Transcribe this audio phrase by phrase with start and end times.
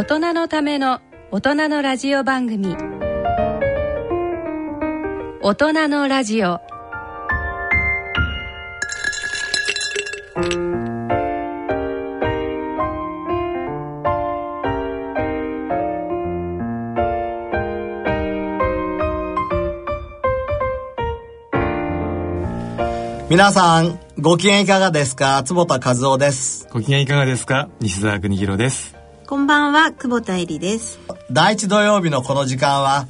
[0.00, 2.74] 大人のための大人のラジオ番組
[5.42, 6.58] 大人のラジオ
[23.28, 25.42] 皆さん、ご機嫌いかがですか？
[25.44, 26.66] 坪田和夫です。
[26.72, 27.68] ご機嫌いかがですか？
[27.80, 28.98] 西澤邦弘です。
[29.30, 30.98] こんばんは、久保田恵里です。
[31.30, 33.06] 第一土曜日のこの時間は、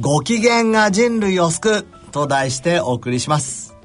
[0.00, 3.76] ご機嫌が人類を救うと題してお送りします。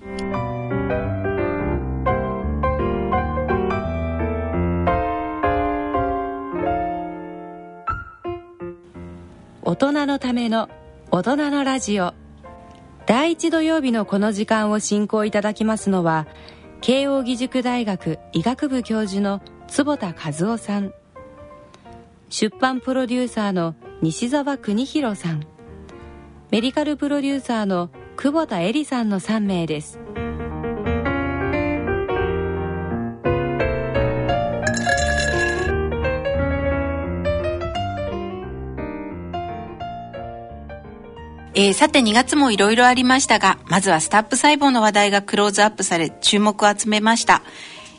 [9.62, 10.70] 大人のための
[11.12, 12.14] 大人のラジオ
[13.06, 16.28] 第一土曜日のこの時間を進行いただきますのは
[16.80, 20.94] 慶應義塾大学医学部教授の坪田和夫さん
[22.36, 25.46] 出版プロデューサーの西澤邦弘さん
[26.50, 30.00] メディカルプロデューサーの久保田恵里さんの3名です
[41.54, 47.44] えーさて2月もいろいろありましたが、まずはスタップ細胞の話題がクローズアップされ注目を集めました。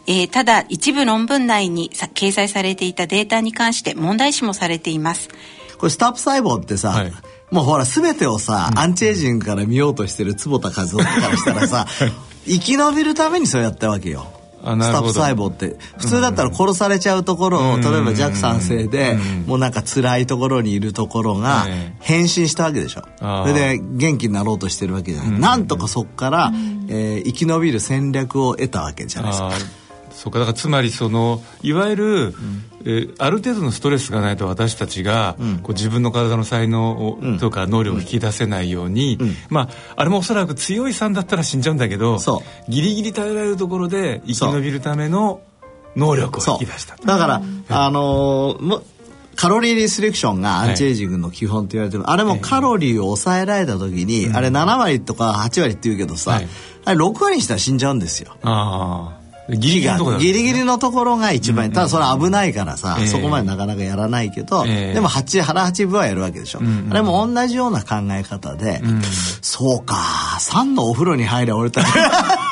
[0.06, 5.28] えーただ一部論文内にさ掲載されていたデータに関して問題視もされています。
[5.78, 7.12] これスタップ細胞ってさ、はい。
[7.50, 11.86] もうほら全てをさ、アンチエイジングから見ようとしてる坪田和夫からしたらさ、
[12.46, 14.26] 生き延びるためにそうやったわけよ。
[14.64, 15.76] スタップ細胞って。
[15.98, 17.80] 普通だったら殺されちゃうところを、うん。
[17.82, 19.46] 例えば弱酸性で、うん。
[19.46, 21.96] もうなんか辛いところにいるところがええ。
[22.00, 23.48] 変身したわけでしょ、あー。
[23.48, 26.52] それで元気になろうとしてるわけじゃない、なんとかそこから、
[26.88, 29.50] えー生き延びる戦略を得たわけじゃないですか
[30.24, 30.38] そうか。
[30.38, 32.34] だからつまりそのいわゆる、
[32.86, 39.18] えーある程度のストレスがないと私たちが、こう自分の体の才能を、とか能力を引き出せないように、
[39.50, 45.40] まああれもおそらく強い酸だったら死んじゃうんだけどそギリギリ耐えられるところで生き延びるための
[45.96, 48.82] 能力を引き出しただから、あのーも
[49.36, 56.48] カロリーリストリクションがアンチエイジングの基本って言われてる、あれもカロリーを抑えられた時に、あれ7割とか8割って言うけどさ、はい。
[56.84, 58.36] あれ6割にしたら死んじゃうんですよ。
[58.42, 63.06] ああギリギリのところだギリギリのところが一番、ただそれは危ないからさ、ええ。
[63.06, 64.94] そこまでなかなかやらないけど、ええ。
[64.94, 66.60] でも8腹8分はやるわけでしょ、
[66.90, 68.80] あれも同じような考え方で、
[69.42, 69.96] そうか
[70.40, 71.90] 3のお風呂に入りゃ俺たちっ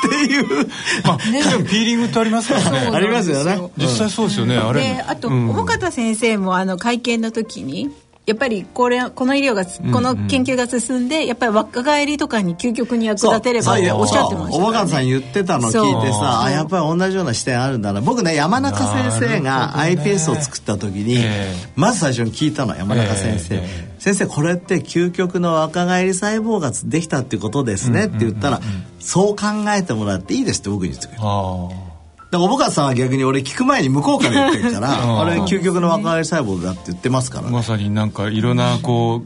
[0.09, 0.67] ていう
[1.03, 7.89] まあ、でもピーリングってありますからねありますよね実際そうですよね、あれであと、うん小方先生もあの会見の時に
[8.25, 17.99] やっぱりこれこの医療がこの研究が進んでやっぱり若返りとかに究極に役立てればっておっしゃってましたおばからねかさん言ってたの聞いてさあやっぱり同じような視点あるんだな。
[17.99, 21.53] 僕ね山中先生が iPS を作った時に、ええ。
[21.75, 28.59] まず最初に聞いたの山中先生、ええ先生これって究極の若返り細胞ができたっていうことですねって言ったら、
[28.99, 31.92] そう考えてもらっていいですって僕に言ってくれた
[32.33, 37.43] あだからおぼかさんは逆に俺聞く前に向こうから言ってるからああれ究極の若返り細胞だって言ってますから。
[37.43, 39.21] ねあまさになんかいろんなこう、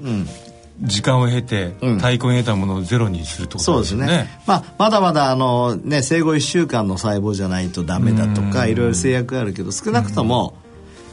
[0.81, 4.05] 時間を経てうん太鼓に得たものをゼロにするってことそうですね。
[4.05, 4.41] ですよね。
[4.45, 10.57] まあ、まだまだあの、ね、生後1週間の細胞じゃないとダメだとかいろいろ制約があるけど少なくとも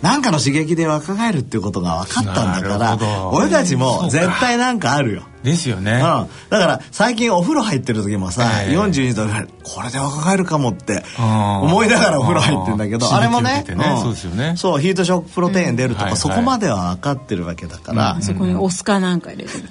[0.03, 5.23] 何かの刺激で若返るっていうことが分かったんだから俺たちも絶対なんかあるよ。
[5.45, 5.93] ですよね。
[5.93, 8.77] うん、だから最近お風呂入ってる時もさ、ええ。
[8.77, 14.01] 42度ぐらいこれで若返るかもって思いながらお風呂入ってるんだけどあれもね刺激を受けてね。
[14.03, 14.55] そうですよね。
[14.57, 16.17] そうヒートショックプロテイン出るとか、うん。
[16.17, 19.59] そこまでは分かってるわけだから、そこにオスカなんか入れて。
[19.59, 19.69] る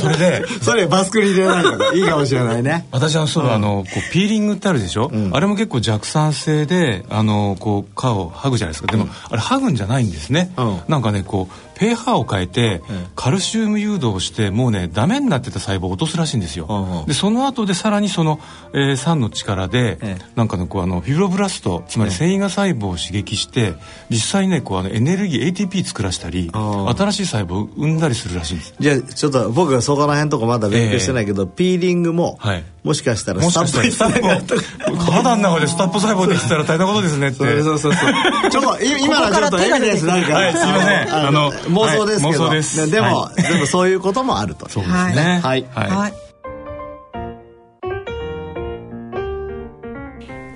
[0.00, 2.86] それで それバスクに入れないとかいいかもしれないね。
[2.90, 8.88] 私はそう、あのこうピーリングってあるでしょ、あれも結構弱酸性であのこう皮を剥ぐじゃないですか。
[8.88, 10.80] でも、あれ剥ぐんじゃないんですね、うん。
[10.88, 12.82] なんかねこう pH を変えて、
[13.14, 18.40] カルシウム誘導をしてもうねダメになってた細胞を落とすらしいんですよ、でその後でさらにその、
[18.72, 20.24] えー酸の力で、ええ。
[20.34, 23.74] なんかねこうあのフィブロブラストつまり繊維が細胞を刺激して
[24.10, 28.74] 実際ねこうあのエネルギー ATP 作らせたりあ新しい細胞を生んだりするらしいんです。
[28.78, 32.64] じゃあちょっと僕はそこら辺とかまだ勉強してないけど、ピーリングも、はい。
[32.84, 37.36] もしかしたらスタップ体の中でスタップ細胞できてたら大変なことですねって。
[37.38, 38.50] そうそうそうそう。
[38.50, 40.38] ちょっとい今のはちょっとエビデンスないから。
[40.38, 41.14] はいすいません。
[41.14, 42.86] あの妄想ですけど、はい妄想です。
[42.86, 44.68] ねでも、はでもそういうこともあると。
[44.68, 45.40] そうですね。
[45.42, 45.64] はい。
[45.72, 46.14] はい、はい。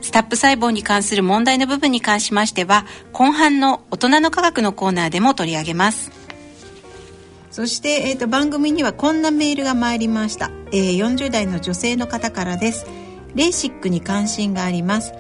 [0.01, 6.11] スタップ細胞に関する問題の部分に関しましては後半の大人の科学のコーナーでも取り上げます。
[7.51, 12.87] そして、えー、と番組にはこんなメールが参りました、えー40代の女性の方からです。
[13.35, 15.13] レーシックに関心があります。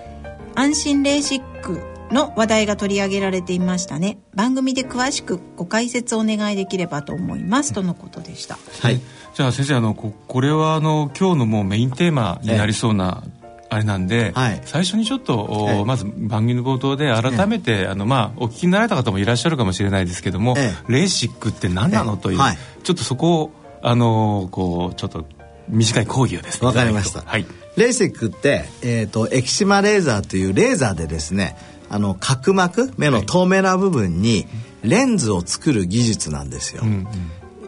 [0.54, 4.18] 安心レーシックの話題が取り上げられていましたね。
[4.34, 7.72] 番組で詳しくご解説お願いできればと思います。
[7.72, 8.58] とのことでした。
[8.80, 9.00] はい。
[9.34, 13.24] じゃあ先生あのここれはあの今日のもうメインテーマになりそうな
[13.70, 14.60] あれなんで、はい。
[14.64, 15.84] 最初にちょっと、おええ。
[15.84, 22.16] まず番組の冒頭で改めて、あのまあお聞きになられた方もいらっしゃるかもしれないですけども、えレーシックって何なの？
[22.16, 22.58] という、はい。
[22.82, 23.52] ちょっとそこを
[23.82, 25.26] あのこうちょっと
[25.68, 27.20] 短い講義をですねわかりました。
[27.20, 27.44] はい。
[27.76, 31.56] レーシックって、えー、とエキシマレーザーというレーザーでですね
[31.90, 34.46] あの角膜目の透明な部分に
[34.82, 37.06] レンズを作る技術なんですよ、うんうん。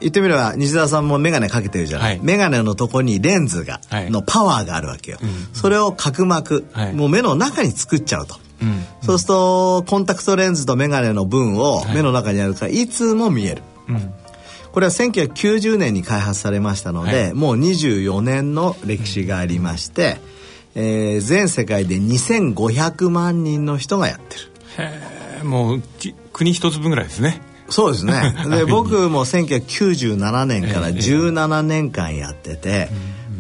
[0.01, 2.21] 言ってみれば西澤さんも眼鏡かけてるじゃない、はい。
[2.23, 4.11] 眼鏡のとこにレンズが、はい。
[4.11, 5.19] のパワーがあるわけよ、
[5.53, 6.95] それを角膜、はい。
[6.95, 8.85] もう目の中に作っちゃうと、うん。
[9.03, 14.15] そうするとコンタクトレンズと眼鏡の分を目の中にあるからいつも見える、うん。
[14.73, 17.35] これは1990年に開発されましたので、はい。
[17.35, 20.19] もう24年の歴史がありまして、
[20.75, 24.43] えー全世界で2500万人の人がやってる。
[24.79, 25.01] へ
[25.41, 27.43] えもうき国一つ分ぐらいですね。
[27.69, 28.35] そうですね。
[28.51, 32.89] で僕も1997年から17年間やってて、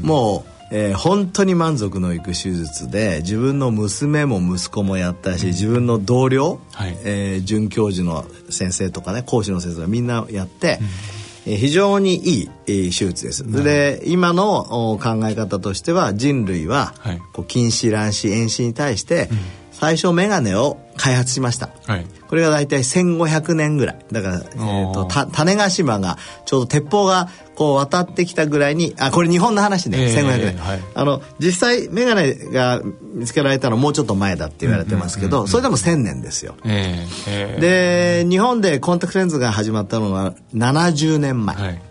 [0.03, 6.97] もう、えー本当に満足のいく手術で自分の娘も息子もやったし自分の同僚、はい。
[7.05, 13.64] えー准教授の先生とかね講師の先生がみんなやって、えー非常にいい、えー手術です。
[13.64, 17.19] で今のお考え方としては人類は、はい。
[17.32, 19.28] こう近視乱視遠視に対して、
[19.72, 21.70] 最初メガネを開発しました。
[21.87, 22.06] はい。
[22.28, 23.98] これが大体1500年ぐらい。
[24.12, 27.28] だから、えー、とた種子島がちょうど鉄砲が
[27.60, 30.14] こう渡ってきたぐらいにあこれ日本の話ね、ええ。
[30.16, 30.80] 1500年、はい。
[30.94, 32.80] あの実際眼鏡が
[33.12, 36.54] 見つけられたのはもうちょっと前だって言われてますけど、それでも1000年ですよ。
[36.64, 38.22] ええええ。
[38.24, 41.82] で日本でコンタクトレンズが始まったのは70年前、はい。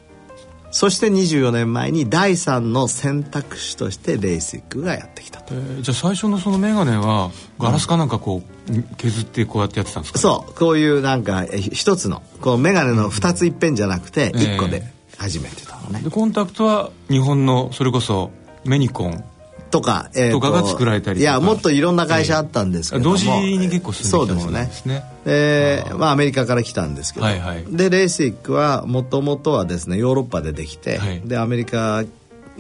[0.72, 5.54] そして24年前に第3の選択肢としてレーシックがやってきたと。
[5.54, 7.30] えーじゃあ最初のその眼鏡は
[7.60, 10.18] ガラスかなんかこう削ってこうやってやってたんですか？
[10.18, 10.54] そう。
[10.56, 18.32] こういうなんかえ一つのこう眼鏡の2ついっぺんじゃなくてええ1個で始めてたのね、でコンタクトは日本のそれこそ
[18.66, 19.24] メニコン
[19.70, 21.32] とか、えーとかが作られたりとか。
[21.32, 25.04] いやもっといろんな会社あったんですけども、同時に結構進んできたものなんですね。
[25.26, 27.66] でまあアメリカから来たんですけど、はいはい。
[27.66, 31.22] でレーシックはもともとはですねヨーロッパでできて、はい。
[31.24, 32.04] でアメリカ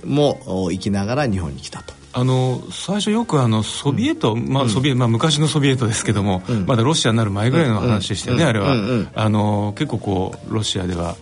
[0.06, 1.94] もお行きながら日本に来たと。
[2.12, 9.08] あの最初よくあのソビエト、まあソビエまあ、昔のソビエトですけども、まだロシアになる前ぐらいの話でしたよね、あれは、うんうん。
[9.14, 11.16] あの結構こうロシアでは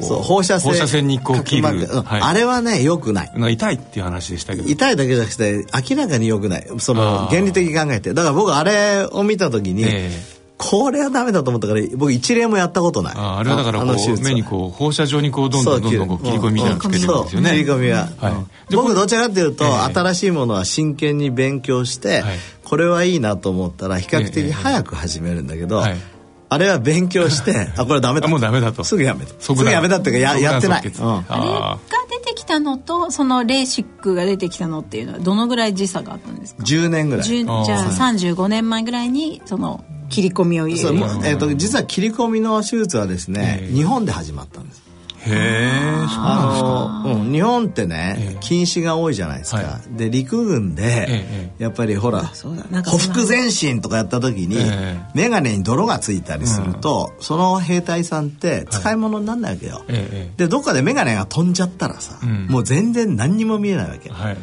[0.00, 2.20] そう放射線にこう切る、はい。
[2.20, 3.32] あれはねよくない。
[3.52, 4.68] 痛いっていう話でしたけど。
[4.68, 6.66] 痛いだけじゃなくて明らかに良くない。
[6.78, 8.12] その原理的に考えて。
[8.14, 10.36] だから僕あれを見た時に、ええ。
[10.58, 13.14] これはダメだと思ったから僕一例もやったことない。
[13.16, 18.74] ああれはだからこう目にこう放射状にこうどんどんどんどんこう切り込みみたいなのつけてるんですよね、切り込みは、はい。
[18.74, 19.70] 僕どちらかというと、ええ。
[19.92, 22.38] 新しいものは真剣に勉強して、はい。
[22.64, 25.96] これはいいなと思ったら比較ええ的早く始めるんだけど、はい
[26.48, 28.26] あれは勉強して あこれダメだ。
[28.26, 28.84] あもうダメだと。
[28.84, 29.34] すぐやめた。
[29.38, 31.24] すぐやめたっていうかややってない、うん。
[31.28, 31.78] あれがあ
[32.10, 33.66] 出てきたのとそのレー。
[33.66, 44.85] シックが出てきたのっていうのはどのぐらい時差があったんですか10年ぐらいじゃあ35年前ぐらいにその切り込みを入れるえーと実は切り込みの手術はですね、ええ日本で始まったんです
[45.26, 46.22] へえそうなんですか。
[46.24, 48.36] あの、うん、日本ってね、ええ。
[48.40, 54.96] 禁止が多いじゃないですか、はで陸軍で、えやっぱりほらそうだなんか匍そんな匐前進とかやった時に、ええ。
[55.14, 62.46] 眼鏡に泥がついたりすると、その兵隊さんって使い物にならないわけよ、えええでどっかで眼鏡が飛んじゃったらさ、うん。
[62.48, 64.36] もう全然何にも見えないわけ、えはい。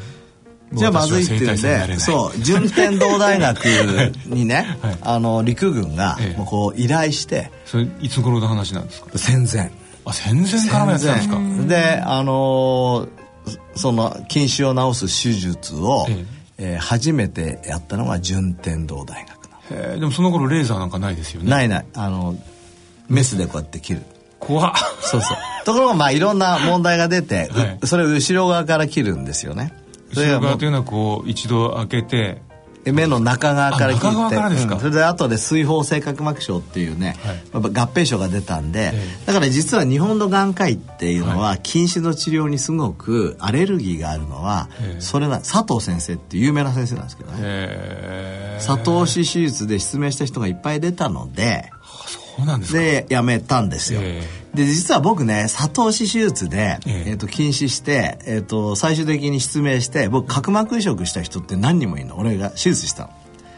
[0.74, 3.64] じゃあまずいっていうんでそう順天堂大学
[4.26, 4.98] にね、 はい。
[5.02, 6.38] あの陸軍がええ。
[6.38, 9.10] もうこう依頼してそれいつ頃の話なんですか？
[9.16, 9.72] 戦前
[10.06, 11.68] あ戦前からもやってたんですか？
[11.68, 13.10] であのー
[13.76, 16.26] その近視を治す手術を、え
[16.58, 16.76] え。
[16.76, 21.50] ー初めてやったのが順天堂大学へえでもその頃レーザーなんかないですよね？
[21.50, 21.86] ないない。
[21.96, 22.36] あの
[23.10, 24.02] メスでこうやって切る。
[24.40, 24.74] 怖っ。
[25.02, 25.38] そうそう。
[25.66, 27.80] ところがまあいろんな問題が出て、うはい。
[27.86, 29.74] それを後ろ側から切るんですよね。
[30.14, 32.42] 後ろ側というのはこう一度開けて
[32.92, 34.80] 目の中側から切って。
[34.80, 37.16] それで後で水疱性角膜症っていうね、
[37.54, 37.64] はい。
[37.64, 45.02] 合併症が出たんで、えだから実は日本の眼科医っていうのは近視の治療にすごくアレルギーがあるのは、ええ。
[45.02, 48.60] それな佐藤先生っていう有名な先生なんですけどね。
[48.66, 51.72] 佐藤氏手術で失明した人がいっぱい出たので
[52.38, 52.80] そうなんですか。
[52.80, 57.04] でやめたんですよ、えで実は僕ね佐藤氏手術で、ええ。
[57.08, 62.18] えーと禁止して、えー、と最終的に失明して僕角膜移植した人って何人もいるの？
[62.18, 63.10] 俺が手術したの。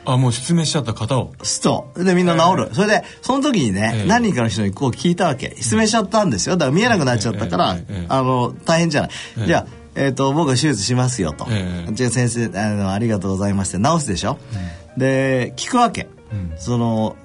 [0.07, 1.33] あもう失明しちゃった方を。
[1.41, 2.03] そう。
[2.03, 4.05] でみんな治る、それでその時にね、ええ。
[4.05, 5.55] 何人かの人にこう聞いたわけ。
[5.57, 6.57] 失明しちゃったんですよ。
[6.57, 7.85] だから見えなくなっちゃったから、ええ。
[7.89, 8.05] ええ。
[8.07, 9.09] あの大変じゃない、
[9.39, 9.47] ええ。
[9.47, 11.93] じゃあ、えー、と僕が手術しますよと、ええ。
[11.93, 14.37] じゃあ先生あのありがとうございますって治すでしょ、
[14.95, 16.07] で聞くわけ、
[16.57, 17.15] その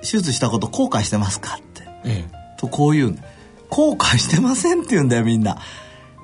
[0.00, 2.24] 手術したこと後悔してますかって、え
[2.62, 3.22] とこう言うんだ
[3.68, 5.58] 後悔してませんって言うんだよみんな。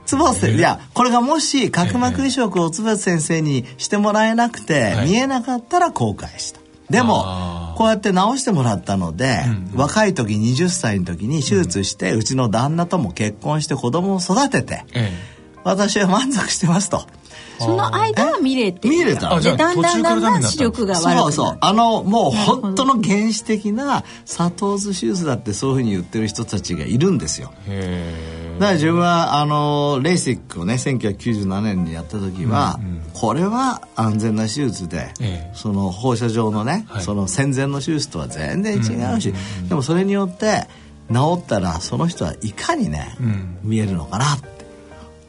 [0.05, 5.11] 坪瀬、いやこれがもし角膜移植を坪瀬先生にしてもらえなくて、はい。
[5.11, 6.61] 見えなかったら後悔した。
[6.89, 9.79] でもこうやって治してもらったので、うん。
[9.79, 17.03] 若い時20歳の時に手術して、うちの旦那とも結婚して子供を育ててええ私は満足してますと。
[17.61, 19.31] その間は見れて見れた？
[19.31, 21.21] だんだんだんだん視力が悪くなる。
[21.23, 21.59] そうそう。
[21.61, 27.51] あのもう本当の原始的な砂糖図手術だってそういうふうに言ってる人たちがいるんですよ。
[27.51, 32.79] だから自分はあのレーシックをね1997年にやった時は、
[33.13, 35.53] これは安全な手術で、ええ。
[35.55, 37.03] その放射状のね、はい。
[37.03, 39.35] その戦前の手術とは全然違うし、
[39.69, 40.69] でもそれによって
[41.13, 43.59] 治ったらその人はいかにね、うん。
[43.65, 44.58] 見えるのかなって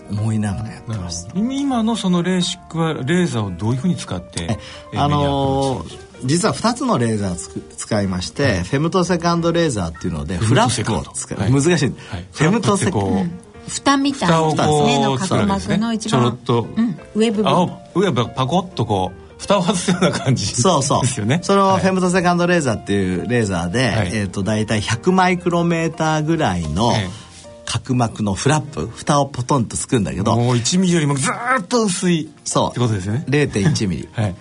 [0.10, 1.38] 思いながらやってました。
[1.38, 4.58] 今のそのレーシックはレーザーをどういうふうに使って
[4.94, 11.52] えあのー実は2つのレーザーつく使いまして、フェムトセカンドレーザーっていうのでフラップを使う、はい。
[11.52, 12.26] 難しい、はい。
[12.32, 13.00] フェムトセカンド。
[13.00, 17.50] フラップってこ蓋みたい蓋をなこう目の角膜の一ちょっとうん、上部分。
[17.50, 21.02] 青上はパコッとこう蓋を外すような感じそうそう。
[21.04, 21.82] ですよねそのはい。
[21.82, 24.12] フェムトセカンドレーザーっていうレーザーで、はい。
[24.14, 27.29] えっ、と大体100マイクロメーターぐらいのええ
[27.70, 32.70] 角膜のフラップ、蓋をポトンとつくんだけど、もう1ミリよりもずーっと薄いそう。
[32.72, 33.26] ってことですよね。
[33.30, 34.10] 0.1ミリ。
[34.14, 34.36] はい。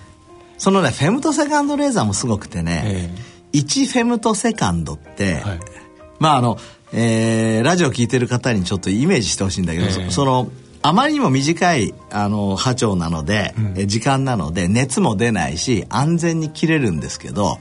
[0.56, 3.11] そのね、フェムトセカンドレーザーもすごくてね、え
[3.52, 5.61] 1フェムトセカンドって、はい。
[6.18, 6.58] まああの、
[6.92, 9.92] えーラジオ聞いてる方にちょっとイメージしてほしいんだけど、ええ。
[10.08, 10.49] そその
[10.88, 17.59] あまりにも短いあの波長なので、え時間なので熱も出ないし安全に切れるんですけど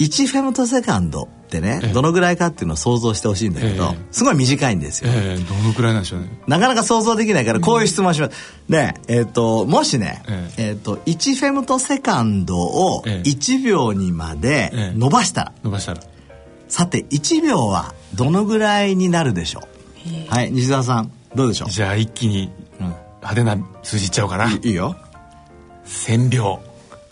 [0.00, 1.92] 1フェムトセカンドってね、ええ。
[1.92, 3.98] どのぐらいかっていうのを想像してほしいんだけど、ええ。
[4.10, 6.40] すごい短いんですよ、ええどのくらいなんでしょうね。
[6.48, 8.54] なかなか想像できないからこういう質問します。
[8.68, 10.72] ねえっ、ともしね、ええ。
[10.72, 14.98] っ、と1フェムトセカンドをええ1秒にまでええ。
[14.98, 16.00] 伸ばしたら、伸ばしたら。
[16.68, 19.60] さて1秒はどのぐらいになるでしょ
[20.30, 20.32] う？
[20.32, 21.70] はい西澤さんどうでしょう？
[21.70, 22.86] じゃあ一気にうん
[23.22, 24.50] 派手な数字いっちゃおうかな。
[24.50, 24.96] いいいよ。
[25.86, 26.60] 1000秒。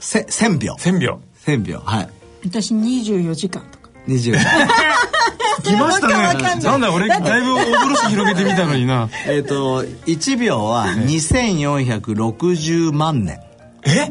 [0.01, 0.75] せ1000秒。
[0.79, 1.21] 1000秒。
[1.45, 2.09] 1000秒はい。
[2.45, 3.91] 私24時間とか。
[4.09, 4.39] 20
[5.65, 6.15] 来ましたね。
[6.63, 9.09] なんだ俺だいぶ幻広げてみたのにな。
[9.27, 13.39] えっと1秒は2460万年。
[13.85, 14.09] え？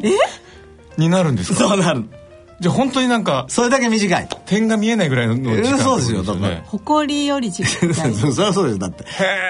[0.96, 1.58] になるんですか？
[1.68, 2.04] そうなる
[2.60, 8.78] じゃあ本当になんかそれだけ短い点が見えないぐらいの時間ってことそうですよだからね誇りより時間 そりゃそうです。
[8.80, 9.04] だって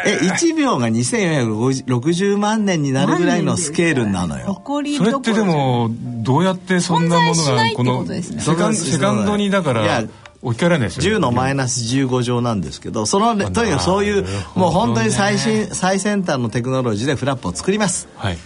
[0.05, 4.47] え1秒が2460万年になるぐらいのスケールなのよ。
[4.47, 10.05] 誇りそれってでもどうやってそんなものがこのセカンセカンドにだかいやら
[10.43, 14.29] 置き換えられないですよ10のマイナス15乗なんですけどそのとにかくそういうね。
[14.55, 18.07] もう本当に最新最先端のテクノロジーでフラップを作ります。
[18.17, 18.39] はい。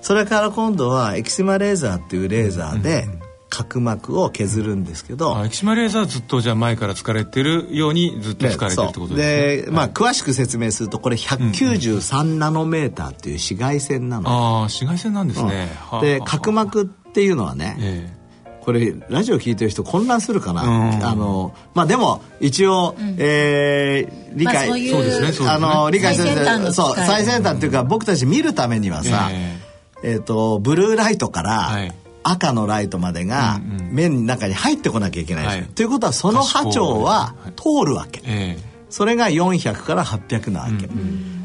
[0.00, 3.08] それから今度はエキシマレーザーっていうレーザーで
[3.48, 9.62] 角膜を削るんですけど、あエキシマレーザーはずっとじゃあ前から使われてるようにずっと使われてるってことですね。
[9.66, 16.00] でまあ詳しく説明するとこれ193ナノメーターっていう紫外線なの、ああ紫外線なんですね、はあ。
[16.00, 18.16] で角膜っていうのはね、え
[18.62, 21.06] これラジオ聞いてる人混乱するかな、うん。
[21.06, 25.48] あのまあでも一応、えー理解、まあそうですねそうですね。
[25.48, 29.56] あの理解して最先端の機械そう最先端っていうか僕たち見るためにはさ、え
[30.02, 30.16] え。
[30.16, 31.94] ー、とブルーライトからはい
[32.28, 33.94] 赤のライトまでがうんうん。
[33.94, 35.70] 目の中に入ってこなきゃいけないですよ、はい。
[35.72, 38.58] ということはその波長は通るわけ、え
[38.90, 40.88] それが400から800なわけ、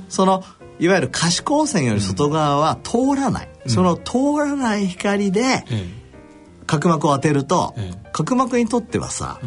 [0.10, 0.44] その
[0.80, 6.02] いわゆる可視光線より外側は通らない、その通らない光でええ。
[6.66, 9.40] 角膜を当てると、え角膜にとってはさ、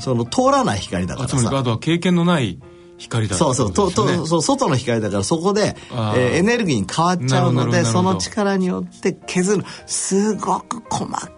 [0.00, 1.36] その通らない光だかあらさ。
[1.38, 2.58] つまりあとは経験のない
[3.02, 3.72] 光だそうそう。
[3.72, 9.64] とととそう外の光だからそこで、えーエネルギーに変わっちゃうのでその力によって削る。
[9.86, 11.30] すごく細か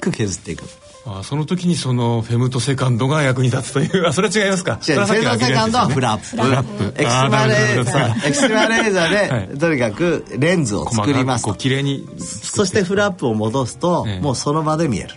[0.00, 0.64] く削っていく。
[1.06, 4.06] あその時にそのフェムトセカンドが役に立つという。
[4.06, 4.72] あそれは違いますか？
[4.86, 6.42] 違うフェザーセカンドはフラップ。
[6.42, 7.02] フラップ。
[7.02, 9.58] エキシマレーザあーエキシマレーザーで、はい。
[9.58, 11.44] とにかくレンズを作ります。
[11.44, 14.20] こう綺麗にそしてフラップを戻すと、ええ。
[14.20, 15.14] もうその場で見える。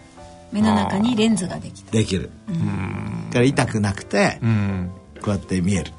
[0.53, 1.91] 目の中にレンズができた。
[1.91, 2.31] できる。
[2.47, 4.91] だから痛くなくて、うん
[5.23, 5.91] こうやって見える。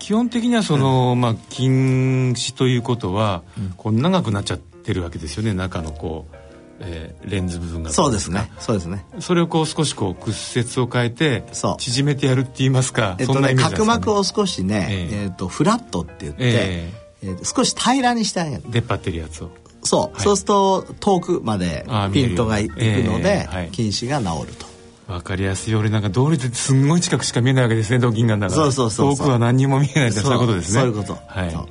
[0.00, 3.42] 基本的にはその、まあ近視ということは、
[3.76, 5.54] こう長くなっちゃってるわけですよね。
[5.54, 6.36] 中のこう、
[6.80, 7.92] えーレンズ部分が。
[7.92, 8.50] そうですね。
[8.58, 9.04] そうですね。
[9.20, 11.44] それをこう少しこう屈折を変えて
[11.78, 15.22] 縮めてやるって言いますか、そんなえっとねね、角膜を少しね、ええ。
[15.24, 17.26] えっとフラットって言って、ええ。
[17.26, 18.62] ー少し平らにしてあげる。
[18.68, 19.50] 出っ張ってるやつを。
[19.84, 20.22] そう、はい。
[20.22, 23.68] そうすると遠くまでピントがいくので、ええはい。
[23.70, 24.66] 近視が治ると
[25.12, 28.62] わかりやすい俺なんか道理ですんごい近くしか見えないわけですねドッキンガンだから。
[28.62, 29.16] そうそうそうそう。
[29.16, 30.80] 遠くは何にも見えないってそういうことですね。
[30.80, 31.18] そういうこと。
[31.26, 31.50] はい。
[31.50, 31.68] そう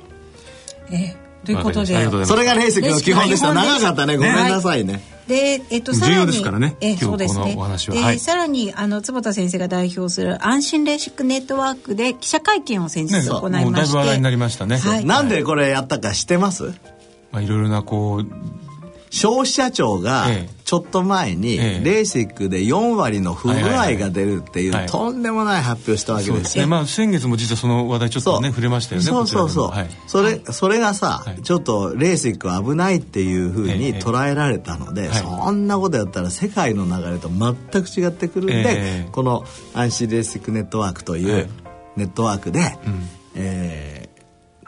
[0.90, 1.72] えーということで。
[1.72, 2.28] わかりましたありがとうございます。
[2.28, 6.14] それがレーシックの基本でした長かったねごめんなさいね、でで、えっと、さらに。
[6.14, 7.54] 重要ですからね、えそうですね。
[7.56, 14.76] お話は、はい、さらにあの坪田先生が代表する安心レーシックネットワークで記者会見を先日行いまして、ね、だいぶ話題になりましたね。
[14.76, 16.74] はい、なんでこれやったか知ってます？
[17.32, 18.26] まあいろいろなこう
[19.12, 20.26] 消費者庁が
[20.64, 26.66] ちょっと前にレーシックで4割の不具合が出るっていうとんでもない発表したわけですよ。
[26.66, 29.06] まあ先月も実はその話題ちょっとね触れましたよね。
[29.06, 29.68] そうそうそう。
[29.68, 41.50] はい、それそれがさ、はい、ちょっとレーシック危ないっていうふうに捉えられたので、そんなことやったら世界の流れと全く違ってくるんで、この安心レーシックネットワークという
[41.96, 43.91] ネットワークで、うん、えー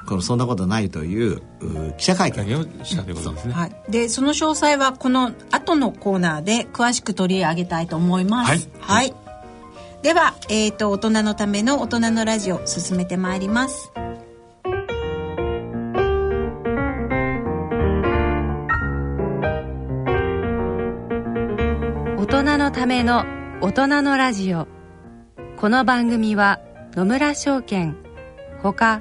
[0.07, 1.41] このそんなことないという
[1.97, 3.55] 記者会見をしたということですね。
[3.55, 3.73] はい。
[3.89, 8.49] でその詳細はこの後のコーナーで詳しく取り上げたいと思います。
[8.49, 8.61] はい。
[8.81, 9.15] はい、
[10.03, 13.93] では、えっ、ー、と大人のための大人のラジオ進めてまいります。
[22.19, 23.25] 大人のための
[23.61, 24.67] 大人のラジオ
[25.57, 26.61] この番組は
[26.95, 27.97] 野村証券
[28.63, 29.01] ほか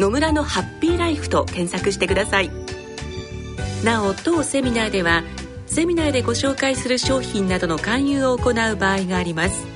[0.00, 2.50] 野村のハッピーライフと検索してください。
[3.84, 5.22] なお当セミナーでは
[5.66, 9.66] セミナーでご紹介する商品などの勧誘を行う場合があります。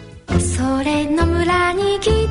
[0.57, 2.31] それの村に来てみよ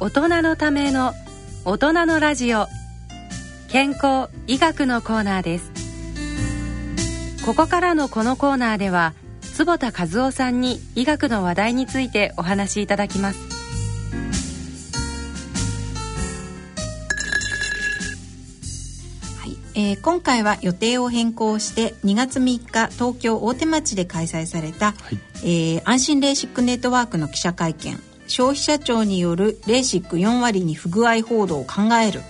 [0.00, 0.06] う。
[0.06, 1.12] 大人のための
[1.66, 2.66] 大人のラジオ。
[3.68, 5.70] 健康医学のコーナーです。
[7.44, 9.12] ここからのこのコーナーでは
[9.56, 13.38] 坪田和夫さんに医学の話題についてお話しいただきます。
[19.74, 27.98] えー、今回は予定を変更して2月3日東京大手町で開催された、はい、えー、安心レーシックネットワークの記者会見。
[28.26, 32.20] 消費者庁によるレーシック4割に不具合報道を考える。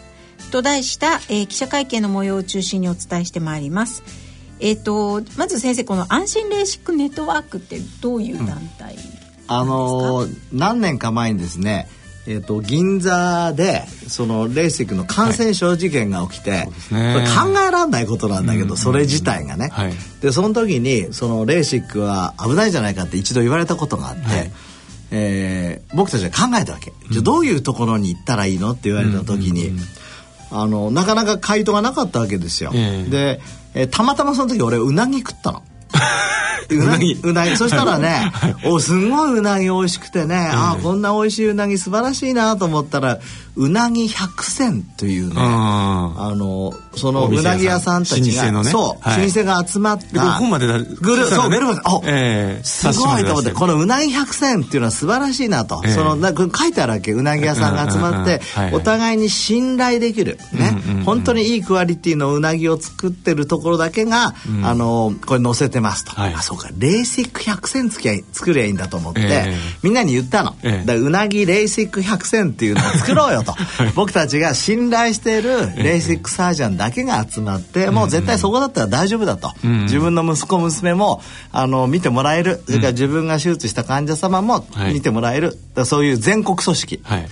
[0.53, 4.26] と題した、えー、記者会見の模様を中心にお伝えしてまいります。
[4.61, 9.01] えーと、まず先生この安心レーシックネットワークってどういう団体、うん、
[9.49, 11.89] あの何年か前にですね
[12.29, 16.65] えーと、銀座でそのレーシックの感染症事件が起きて、はい。
[16.65, 24.51] ね、考えられないことなんだけど、うん、それ自体がね、はい、でその時にそのレーシックは危ないじゃないかって一度言われたことがあって、はい、
[25.13, 28.73] えー、僕たちは考えたわけ、うん、じゃどういうところに行ったらいいの？
[28.73, 32.73] って言われた時に、うんうんうん、あのなかなか回答がなかったわけですよ。
[32.75, 33.41] えー、で
[33.77, 35.63] えー、たまたまその時俺うなぎ食ったの。
[36.71, 37.15] うなぎ。
[37.15, 37.57] うなぎ。
[37.57, 43.21] そしたらね、はい、おすごいうなぎ美味しくてね、はい、ああこんな美味しいうなぎ素晴らしいなと思ったら
[43.57, 58.41] うなぎ百選というねあのそのうなぎ屋さんたちが、ね、そう、はい、老舗が集まった本までグルそうメルマであ、えー、すごいと思ってこのうなぎ百選っていうのは素晴らしいなと、えー、そのな書いてあるわけうなぎ屋さんが集まって、
[58.73, 66.69] お互いに信頼できるね、うんうんうん、本当にいいクオリティのうなぎを作ってるところだけが、うん、あのこれ載せてますと、はい、あそうか。
[66.77, 73.55] レーシック百選つきゃ作りゃいいんだと思って、えー、みんなに言ったの、えー、だうなぎレーシック百選っていうのを作ろうよと。
[73.95, 82.63] 僕たちが信頼しているレーシックサージャンだけが集まって、もう絶対そこだったら大丈夫だと、自分の息子娘もあの見てもらえる。
[82.67, 87.29] それから自分が手術した患者様も見てもらえる、そういう全国組織、はい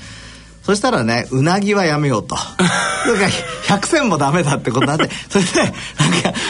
[0.64, 2.37] そしたらね、うなぎはやめようと。
[2.37, 2.64] だか
[3.68, 5.74] ら100選もダメだってことになって、それで、なんか、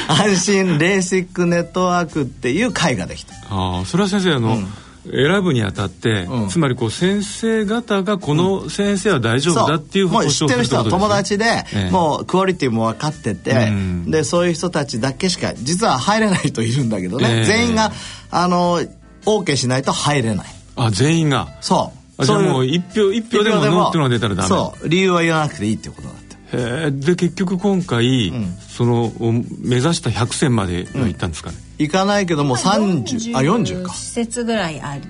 [0.09, 3.35] 安心レーシックネットワークっていう会ができた。
[3.51, 4.69] ああ、それは先生、あの、うん。
[5.11, 17.93] 選ぶにあたって、うん、つまりこう先生方がこの先生は大丈夫だっていう保証をするってことです、ね、もう知ってる人は友達で、ええ、もうクオリティも分かってて、うん、でそういう人たちだけしか実は入れない人いるんだけどね、えー、全員が
[18.31, 18.81] あの
[19.27, 20.47] OK しないと入れない。
[20.77, 21.49] あ全員が。
[21.61, 24.89] そうじゃあもう一票一票でもノーっていうのが出たらダメそう。
[24.89, 29.13] 理由は言わなくていいっていうことだってえー、で結局今回、うん、その
[29.61, 33.93] 目指した100選までは行ったんですかね、うん、行かないけども30あ40か。
[33.93, 35.03] 施設ぐらいある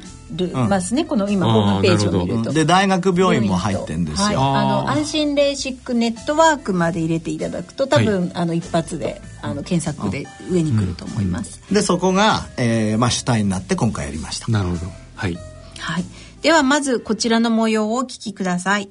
[0.53, 2.53] ますね、うん、この今ホームページを見ると。
[2.53, 14.51] で大学病院も入ってんですよ、はい、あの安心レーシックネットワークまで入れていただくと多分、はい、あの一発であの検索で上に来ると思います、でそこが、えーまあ、主体になって今回やりました。
[14.51, 14.87] なるほど。
[15.15, 15.37] はい、
[15.79, 16.05] はい、
[16.45, 18.91] ではまずこちらの模様をお聞きください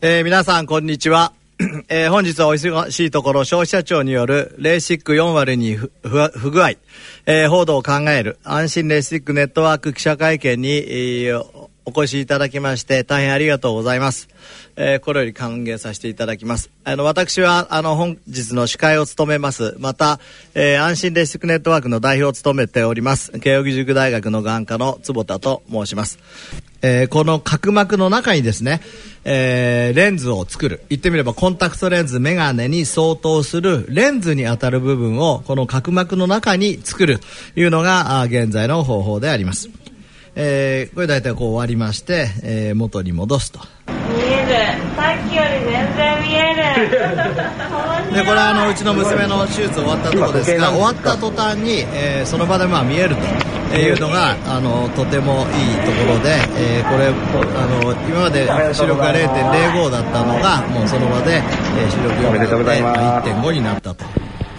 [0.00, 1.32] えー、皆さんこんにちは。
[1.88, 5.90] えー、本日はお忙しいところ消費者庁によるレーシック4割に不
[6.50, 6.70] 具合、
[7.26, 14.28] えー、報道を考える安心レーシックネットワーク記者会見に、えー、お越しいただきまして大変ありがとうございます。
[14.76, 16.70] えー、これより歓迎させていただきます。
[16.82, 19.76] あの、私は、あの、本日の司会を務めます。
[19.78, 20.18] また、
[20.54, 23.30] えー、安心レシックネットワークの代表を務めております。
[23.38, 26.18] 慶應義塾大学の眼科の坪田と申します。
[26.82, 28.82] えー、この角膜の中にですね、
[29.24, 30.82] えー、レンズを作る。
[30.90, 37.20] 言ってみればコンタクトレンズ、メガネに相当するレンズに当たる部分をこの角膜の中に作る
[37.54, 39.70] というのが現在の方法であります。
[40.34, 43.60] えー、これ大体こう終わりまして、え、元に戻すと。
[44.96, 48.14] さっきより全然見える。
[48.14, 53.16] でこれはあのうちの娘の手術終わったとこですが終わった途端に、えー、その場でまあ見える
[53.70, 64.13] というのがあのとてもいいところで、えー、これあの今まで視力が0.05だったのがもうその場で、えー、視力が1.5になったと。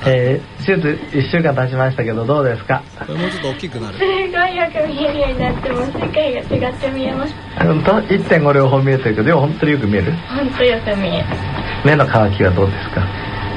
[0.07, 0.87] えー、手術
[1.17, 2.83] 1週間経ちましたけどどうですか？
[2.99, 3.97] これもうちょっと大きくなる。
[3.97, 10.11] すごいよく見えるようになっても世界が違って見えます本当1.5両方見えてるけどでも本当によく見える。
[10.27, 11.25] 本当よく見える。
[11.83, 13.01] 目の乾きはどうですか？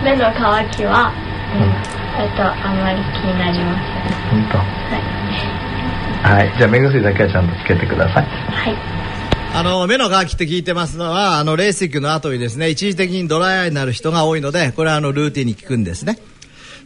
[0.05, 1.13] 目の乾きは、
[1.53, 4.43] うん、えっとあんまり気になりません。
[4.43, 4.59] 本当。
[4.59, 8.25] はい、はい、じゃあ目薬だけはちゃんとつけてください。
[8.25, 8.75] はい。
[9.55, 16.19] あの、目の渇きって聞いてますのは、あの、レーシックの後にですね、一時的にドライアイになる人が多いので、これはあの、ルーティンに効くんですね。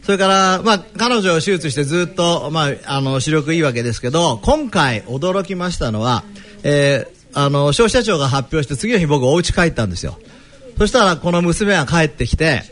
[0.03, 6.23] それから、まあ、彼女を手術してずっと、まあ、あの、視力いいわけですけど、今回驚きましたのは、
[6.63, 10.19] えー、あの、消費者庁が発表して次の日僕お家帰ったんですよ。
[10.77, 12.63] そしたらこの娘が帰ってきて、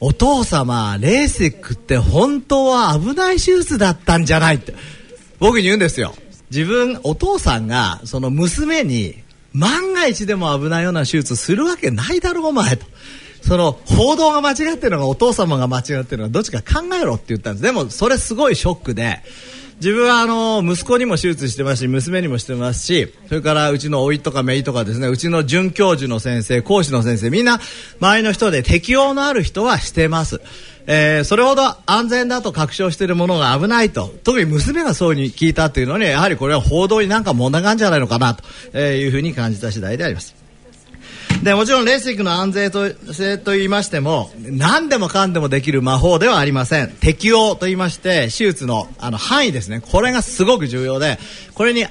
[0.00, 4.74] お父様、レーシックって本当は危ない手術だったんじゃないって、
[5.38, 6.14] 僕に言うんですよ。
[6.50, 12.86] 自分、お父さんが、その娘に、万が一でも危ないような手術するわけないだろう、お前と。
[13.42, 19.20] その報道が間違ってるのかお父様が間違ってるのかどっちか考えろって言ったんですでもそれすごいショックで
[19.76, 27.58] 自分はあの息子にも手術してますし娘にもしてますしそれからうちの甥とか姪とかですねうちの准教授の先生講師の先生みんな
[28.00, 30.40] 周りの人で適応のある人はしてます。
[30.86, 40.41] えー、それほど安全だと確証しているものが危ないと特に娘がそうに聞いたというのにやはりこれは報道になんか問題があるんじゃないのかなというふうに感じた次第であります。
[41.42, 42.70] でもちろんレーシックの安全
[43.12, 46.88] 性と言いましても何でもかんでもできる魔法ではありません。
[46.88, 49.80] 適応と言いまして手術のあの範囲ですね。
[49.80, 51.18] これがすごく重要で
[51.54, 51.84] これに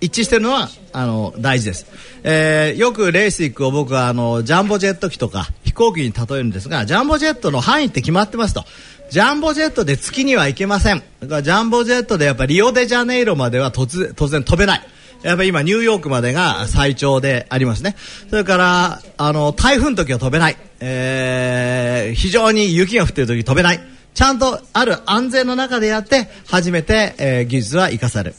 [0.00, 1.86] 一致してるのはあの大事です、
[2.22, 8.64] えー、よくレーシックを僕はあのジャンボジェット機とか飛行機に例えるんですがジャンボジェットの範囲って決まってますと。
[9.08, 11.02] ジャンボジェットで月には行けません。
[11.20, 14.82] だからジャンボジェットでやっぱリオデジャネイロまでは突然突然飛べない。
[15.26, 17.96] やっぱり今ニューヨークまでが最長でありますね。
[18.30, 20.56] それから、あの、台風の時は飛べない。
[20.78, 23.80] えー、非常に雪が降っている時飛べない。
[24.14, 28.36] ちゃんとある安全の中でやって、初めて、えー、技術は活かされる。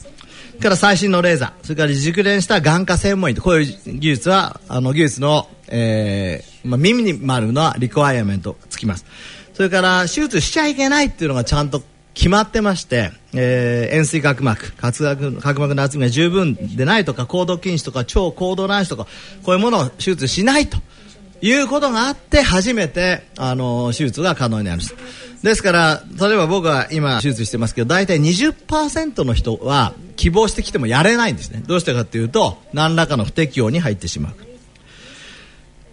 [0.60, 9.04] から最新のレーザー、それから熟練した眼科専門医と、こういう技術は、あの技術の、えー、まあ、ミニマルなリクワイアメントつきます。
[9.52, 11.82] それから手術しちゃいけないっていうのがちゃんと
[12.18, 19.04] 決まってまして、えー、円錐角膜、角膜角膜の厚みが十分でないとか、高度筋腫とか、超高度卵子とか、
[19.44, 20.78] こういうものを手術しないと
[21.40, 24.96] いうことがあって、初めて、あの、手術が可能になるんです。
[25.44, 31.62] ですから、例えば僕は今手術してますけど、大体20%の人は希望してきてもやれないんですね。
[31.68, 34.47] どうしてかというと、何らかの不適応に入ってしまう。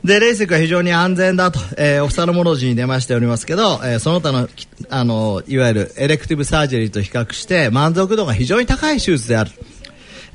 [0.05, 4.47] で、レーシックは非常に安全だと、えー、 Ophthalmology に出ましておりますけど、えー、その他の、
[4.91, 9.51] あの、いわゆる elective surgery と比較して満足度が非常に高い手術である。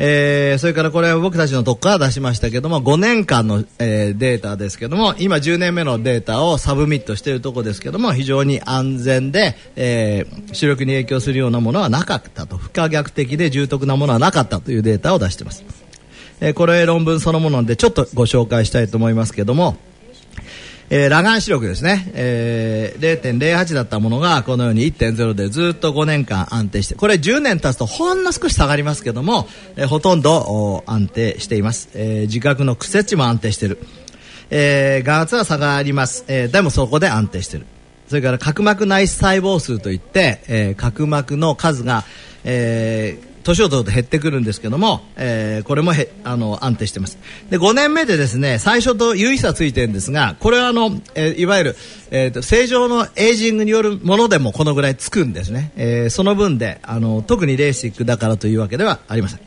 [0.03, 15.90] えー、それからこれは僕たちのとこから出しましたけども、5年間の、えー、データですけども、今10年目のデータを submit しているとこですけども、非常に安全で、えー、視力に影響するようなものはなかったと、不可逆的で重篤なものはなかったというデータを出しています。
[16.41, 19.77] えこれ論文そのものでちょっとご紹介したいと思いますけども、
[20.89, 33.79] えー、裸眼視力ですね、えー、0.08だったものがこのように1.0でずっと5年間安定してこれ10年経つとほんの少し下がりますけども、えー、ほとんど安定しています、えー、自覚の屈折値も安定している。
[34.53, 37.67] えー、眼圧は差がります、えーでもそこで安定している。
[38.09, 42.03] それから角膜内細胞数といって、えー角膜の数が、
[42.43, 47.19] えー年を取ると減ってくるんですけども、えーこれもへあの安定してます。
[47.51, 51.77] で5年目でですね最初と有意差ついてるんですがこれはあの、えーいわゆる、
[52.11, 59.41] えーと正常のエイジングによるものでもこのぐらいつくんですね、えーその分であの特にレーシックだからというわけではありません。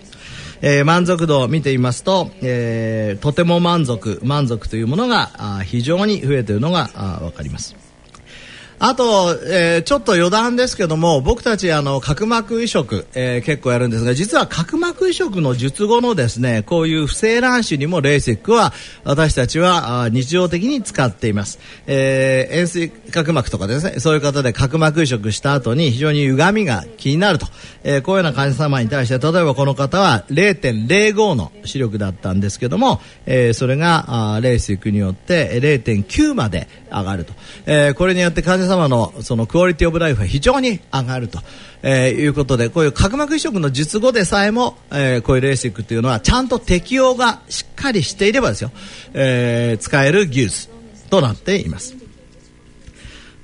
[0.62, 7.93] えー満足度を見てみますと、えーとても満足満足というものが非常に増えているのがあーわかります。
[8.86, 18.74] あと、えーちょっと余談ですけども僕たちあの角膜移植、えー結構やるんですが実は角膜移植の術後のですねこういう不正卵子にもレーシックは
[19.06, 27.48] 私たちはあ日常的に使っています、えー円錐角膜とかですねそういう方で角膜移植した後に非常に歪みが気になると、
[27.86, 37.34] えーこういうような患者様に対して例えばこの方は0.05の視力だったんですけども、えーそれがあーレーシックによって0.9まで上がると、
[37.66, 41.40] えーこれによって患者様様のそのクオリティオブライフは非常に上がると、
[41.82, 48.72] えーいうことでこういう角膜移植の術後でさえも、えーこういうレーシックというのはちゃんと適用がしっかりしていればですよ、
[49.14, 50.70] えー使える技術
[51.10, 52.03] となっています。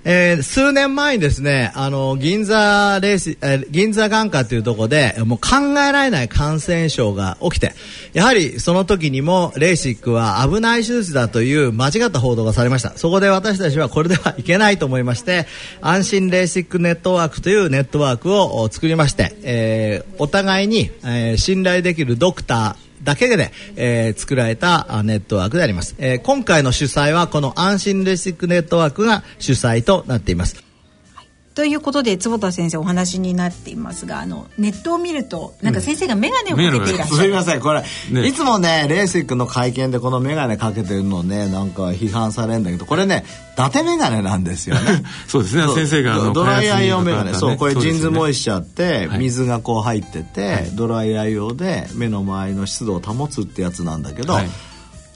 [0.06, 7.74] えー数年前にですね、あの、銀座レース、えー銀座眼科というとこで、もう考えられない感染症が起きて、
[8.14, 12.98] やはりその時にもレーシックは危ない手術だという間違った報道がされました。
[12.98, 15.48] そこで私たちはこれではいけないと思いまして、
[15.82, 30.69] 安心レーシックネットワークというネットワークを作りまして、えーお互いに、え信頼できるドクター、だけで、えー作られたネットワークであります、えー今回の主催はこの安心レシックネットワークが主催となっています。
[31.60, 37.60] ということで坪田先生お話になっていますがあのネットを見るとなんか先生が眼鏡をかけていらっしゃる、すみません。
[37.60, 38.28] これ、ね。
[38.30, 45.04] いつもねレーシックの会見でこの眼鏡かけてるのねなんか批判されるんだけどこれね伊達眼鏡なんですよね。
[45.28, 45.68] そうですね。
[45.76, 47.36] 先生がドライアイ用眼鏡。
[47.36, 49.20] そうこれジンズモイスチャーってはい。
[49.20, 54.50] 水がこう入ってて、ドライアイ用で目の周りの湿度を保つってやつなんだけど、はい。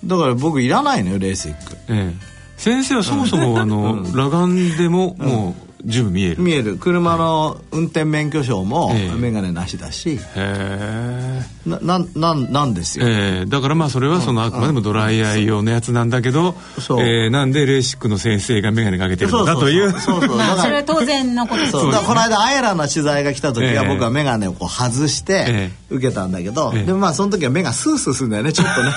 [0.03, 1.77] だから僕いらないのよレーシック。
[1.87, 2.33] ええ。
[2.57, 6.41] 先生はそもそもあの裸眼でももう十分見える。
[6.41, 6.77] 見える。
[6.77, 9.15] 車の運転免許証もええ。
[9.15, 11.41] 眼鏡なしだし、へえ。
[11.65, 17.01] ななんなんなんですよ、えーだからまあそれはそのあくまでもドライアイ用のやつなんだけど、そう。
[17.01, 19.91] えーなんでレーシックの先生が眼鏡かけてるのかという。
[19.91, 20.37] そうそうそう。
[20.37, 21.91] まあ それは当然のことですそう。
[21.91, 23.87] だこの間アイラの取材が来た時はええ。
[23.87, 26.83] 僕は眼鏡をこう外してえ受けたんだけど、ええ。
[26.83, 28.53] でもまあその時は目がスースーするんだよね。
[28.53, 28.91] ちょっとね。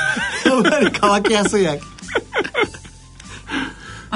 [0.47, 1.77] やっぱり乾きやすいや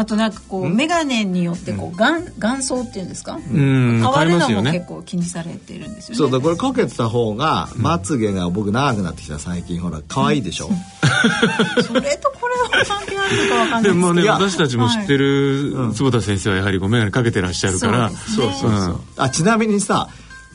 [0.00, 4.00] あとなんかこう眼鏡によってこう眼眼層っていうんですか、うん。
[4.00, 6.16] 変わるのも結構気にされてるんですよね。
[6.16, 10.70] そうだこれかけてた方がまつげが僕長くなってきた最近ほら可愛いでしょ、
[11.86, 13.92] それとこれは関係あるのかわかんないですけど。
[13.92, 18.08] でもまあね私たちも知ってる坪田先生はやはりご眼鏡かけてらっしゃるから。
[18.08, 20.08] そうそうそうそう、あちなみにさ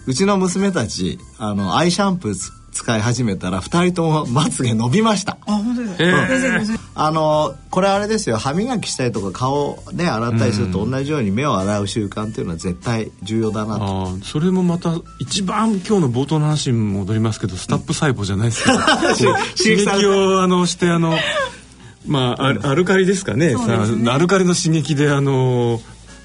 [0.08, 5.38] うちの娘たちあのアイシャンプーつ使い始めたら2人ともまつげ伸びました。
[5.48, 6.12] あ本当ですか、ええ。
[6.28, 6.80] 先生先生。
[6.94, 8.38] あのこれあれですよ。
[8.38, 14.18] 歯磨きしたりとか顔をね洗ったりすると同じように目を洗う習慣っていうのは絶対重要だなと。
[14.24, 21.18] それもまた一番今日の冒頭の話に戻りますけどスタップ細胞じゃないですけどこう刺激をあのしてあの
[22.06, 23.54] まあアルアルカリですかね。
[23.54, 24.06] そうですね。
[24.06, 25.80] さアルカリの刺激であの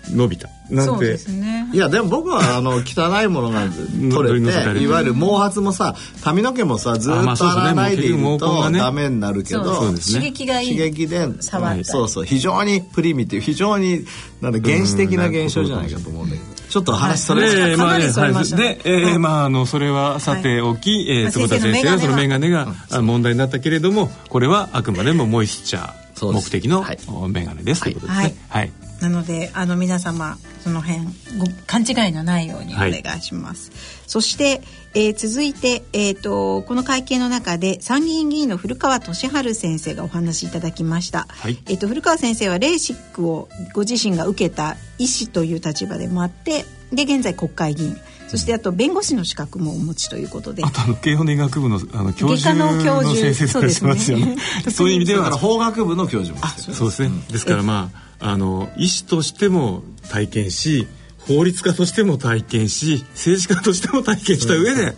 [0.08, 0.48] 伸びた。
[0.70, 1.68] なんそうてですね。
[1.72, 7.62] いやでも僕はあの 汚いものが取取れていわゆる毛髪もさ髪の毛もさずっとあまあそうですね。
[7.62, 10.20] 洗わないでいるとダメになるけどそうそうですね。
[10.20, 10.68] 刺激がいい。
[10.76, 11.84] 刺激で触ったり。
[11.84, 12.24] そうそう。
[12.24, 14.04] 非常にプリミティブ非常に
[14.40, 16.60] なんだ原始的な現象じゃないかと思うんだけど。
[16.70, 21.98] ちょっと話それますええまあで、ええまああのそれはさておき、えまあー坪田先生が。
[21.98, 26.98] その眼眼鏡があ問題になったけれどもこれはあくまでもモイスチャー目的のはい。
[27.08, 27.82] お眼鏡です。
[27.82, 28.34] ということですね。
[28.48, 31.04] はいなのであの皆様その辺
[31.38, 33.72] ご勘違いのないようにお願いします、
[34.06, 34.62] そして、
[34.94, 41.58] えー続いて、えー、とこの会見の中で参議院議員の古川俊治先生がお話しいただきました、はい。
[41.66, 47.96] えー、と古川先生はレーシックをご自身が受けた医師という立場でもあってで現在国会議員。
[48.28, 50.62] そしてあと弁護士の資格もお持ちということで。
[50.64, 54.36] あとあの慶応医学部のあの教授の先生そうですね。
[54.70, 60.86] そういう意味では法学部の教授もですよそうですね、ですからまああの医師としても体験し
[61.26, 64.94] 法律家としても体験し政治家としても体験した上で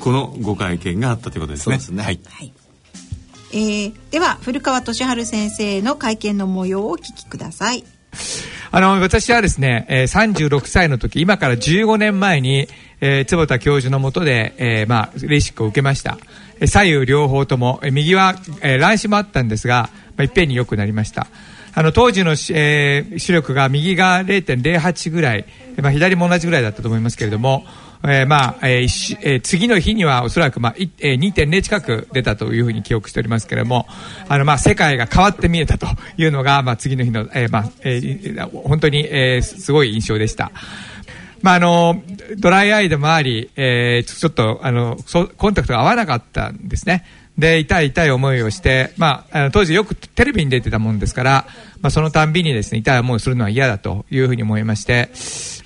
[0.00, 1.78] このご会見があったということですね。
[1.78, 2.02] そうですね。
[2.02, 2.20] はい。
[2.24, 2.52] はい。
[3.52, 7.84] えーでは古川俊治先生の会見の模様をお聞きください。
[8.72, 12.68] あの、私はですね、えー36歳の時、今から15年前に、
[13.00, 16.18] えー坪田教授のもとで、えーまあ、レーシックを受けました。
[16.60, 21.26] えー左右両方とも、えー右は、えー乱視もあったんですが、まあ、いっぺんに良くなりました
[21.78, 25.44] あの当時の、えー、視力が右が0.08ぐらい、
[25.76, 27.66] まあ、左も同じぐらいだったと思いますけれども、
[28.02, 33.86] えー、まあ、えーえー、次の日にはおそらく、まあ、えー、2.0近く出たというふうに記憶しておりますけれども、
[34.26, 35.86] あの、まあ、世界が変わって見えたと
[36.16, 40.52] いうのが、まあ、次の日の、えー、まあ、えー、本当に、えー、すごい印象でした。
[41.42, 42.02] まあ、あの、
[42.38, 44.96] ドライアイでもあり、えー、ちょっと、あの、
[45.36, 47.04] コンタクトが合わなかったんですね。
[47.38, 51.46] で、痛い痛い思いをして、まあ、あの当時よくテレビに出てたもんですから、
[51.80, 55.10] まあ、そのたんびにですね、痛い思いをするのは嫌だというふうに思いまして、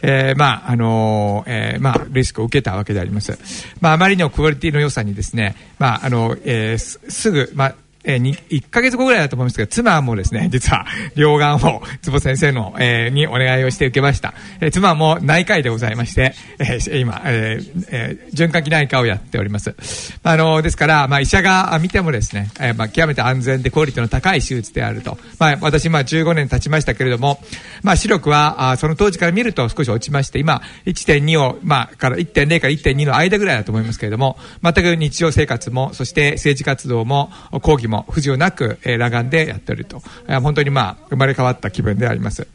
[0.02, 3.38] えー、まあ、あのえー、まあ、リスクを受けたわけであります。
[3.80, 10.86] まあ、あまりのクオリティの良さにですね、まあ、あの、えー、すぐ、まあ、えー、1ヶ月後ぐらいだと思いますけど、妻もですね、 実は、
[11.16, 14.34] 両眼を、 坪先生の、えー、にお願いをして受けました。
[14.60, 19.74] えー、妻も内科医でございまして、えー、今、えーえー、循環器内科をやっております。
[20.22, 25.18] あの、ですから、まあ、医者が見てもですね、えー、まあ、極めて安全でクオリティの高い手術であると。
[25.38, 27.42] まあ、私、まあ、15年経ちましたけれども、
[27.82, 40.02] まあ、視力は、あその当時から見ると少し落ちまして、今、1.2を、まあ、から1.0から1.2の間ぐらいだと思いますけれども、全く日常生活も、そして政治活動も、講義も不自由なく、えー、裸眼でやってると。
[40.28, 42.46] えー、本当にまあ、生まれ変わった気分であります。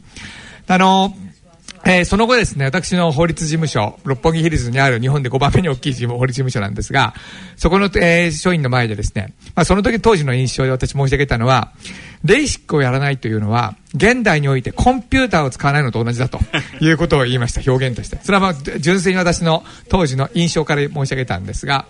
[0.68, 1.14] あの
[1.88, 7.14] えー、その後ですね、私の法律事務所、六本木ヒルズにある日本で5番目に大きい法律事務所なんですが、
[7.56, 11.72] そこの、えー、署員の前でですね、まあ、その時当時の印象で私申し上げたのは、
[12.24, 16.40] レーシックをやらないというのは、現代においてコンピューターを使わないのと同じだと
[16.84, 18.18] いうことを言いました、表現として。
[18.20, 21.86] それはまあ、純粋に私の当時の印象から申し上げたんですが、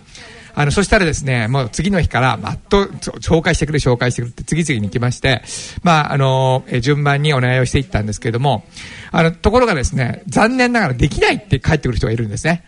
[0.59, 5.43] あの、そしたらですね、もう次の日から、まっと、紹介してくれ、紹介してくれって次々に来まして、
[5.83, 8.65] まあ、あの、え順番にお願いをしていったんですけれども、
[9.11, 12.63] あの、ところがですね、残念ながらできないって帰ってくる人がいるんですね。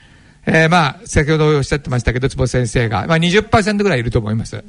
[0.45, 4.63] えー、まあ、先ほどおっしゃってましたけど、坪先生が、まあ20%ぐらいいると思います。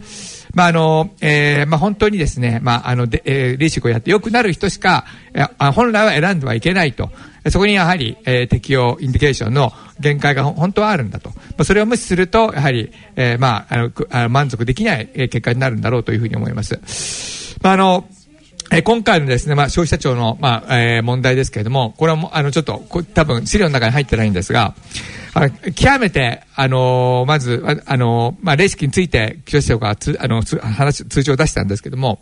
[0.54, 7.10] まあ、あの、えー、まあ本当にですね、まあ、あの、で、えー、レーシックをやって良くなる人しか、えー、本来は選んではいけないと。
[7.48, 11.30] そこにやはり、えー、適用インディケーションの限界が本当はあるんだと。
[11.30, 17.56] まあ、それを無視すると、やはり、えー、まあ、あの、あの満足できない結果になるんだろうというふうに思います。
[17.62, 18.06] まあ、あの、
[18.72, 24.74] え今回のですね、まあ、消費者庁の、まあ、えー、問題ですけれども、これはもあの、ちょっと、多分、資料の中に入ってないんですが、
[25.34, 29.90] あ極めて、あのー、まず、あのー、まあ、レシキについて、消費者庁が、
[30.22, 32.20] あの、話、通知を出したんですけども、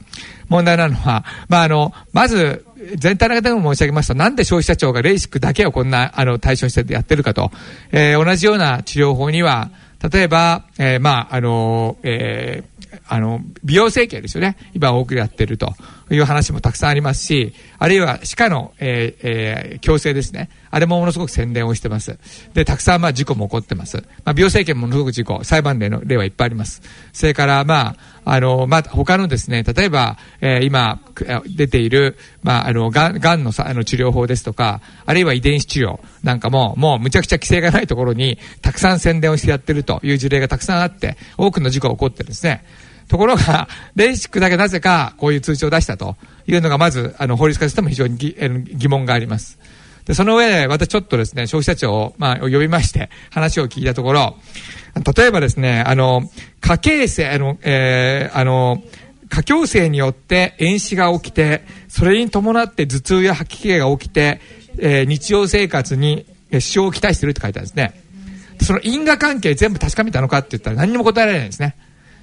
[0.49, 2.66] 問題なのは、まあ、あの、まず、
[2.97, 7.51] 全体の方でも申し上げますと、なんで消費者庁がレーシックだけをこんな、あの、対象にしてやってるかと。
[7.92, 9.71] えー、同じような治療法には、
[10.12, 14.57] 例えば、えー、まあ、あの、えー、あの、美容整形ですよね。
[14.75, 15.75] 今多くやってると
[16.11, 20.51] いう話もたくさんありますし、あるいは歯科の、えー、えー、矯正ですね。
[20.71, 22.18] あれもものすごく宣伝をしてます。
[22.55, 23.99] で、たくさんまあ事故も起こってます。
[24.25, 26.83] まあ、美容整形もものすごく事故、裁判例の例はいっぱいあります。
[27.12, 31.01] それから、まあ、あの、まあ、他のですね、例えば、えー、今、
[31.47, 42.64] 出ている、まあ、あの、がん、がんのさ、あの、治療法ですとか、あるいは遺伝子治療なんかも、もうむちゃくちゃ規制がないところに、たくさん宣伝をしてやってるという事例がたくさんあって、多くの事故が起こってるんですね。
[43.09, 46.16] ところが、レーシックだけなぜかこういう通知を出したと
[46.47, 49.59] いうのが、まず、あの、法律家としても非常に疑問があります。
[50.05, 54.37] で、その上で、私ちょっとですね、消費者庁を、まあ、呼びまして、話を聞いたところ、
[55.16, 58.83] 例えばですね、あの、家計性、あの、えー、あの、
[59.29, 64.40] 過強性によって炎死が起きて、それに伴って頭痛や吐き気が起きて、
[64.79, 68.03] えー、日常生活に支障をきたしてるって書いてあるんですね。
[68.62, 71.77] その因果関係全部確かめたのかって言ったら何にも答えられないんですね。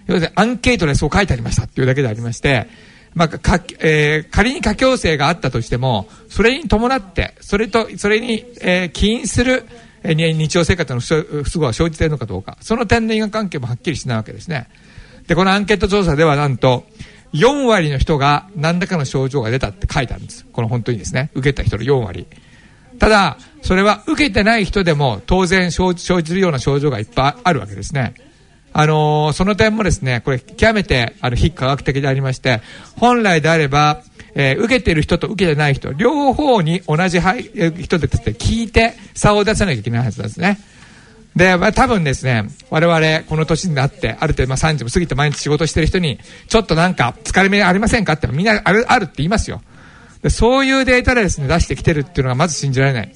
[0.08, 2.68] 要するにアンケートでそう書いてありましたっていうだけでありまして、
[3.16, 9.64] まあ、か、えー、仮に過強性があったとしても、それに伴って、それと、それに、えー、起因する、
[10.04, 14.68] えー、日常生活の不都合は生じているのかどうか、その点の因果関係もはっきりしないわけですね。
[15.28, 16.86] で、このアンケート調査ではなんと、
[17.34, 20.46] 4割の人が何らかの症状が出たって書いてあるんです。
[20.52, 21.32] この本当にですね。
[21.34, 22.28] 受けた人の4割。
[23.00, 28.14] ただ、それは受けてない人でも当然生じるような症状がいっぱいあるわけですね。
[28.78, 32.60] あのー、その点もですね、これ極めてあの非科学的でありまして、
[32.98, 34.02] 本来であれば、
[34.36, 40.60] えー、受けてる人と受けてない人、両方に同じ人で聞いて差を出さなきゃいけないはずなんですね。
[41.38, 46.20] で、まあ、多分ですね、我々、この年になって、ある程度、まあ、30も過ぎて毎日仕事してる人に、
[46.50, 49.62] ちょっとなんか、疲れ目ありませんかってみんなある、あるって言いますよ。
[50.22, 53.14] でそういうデータでですね、出してきてるっていうのがまず信じられない。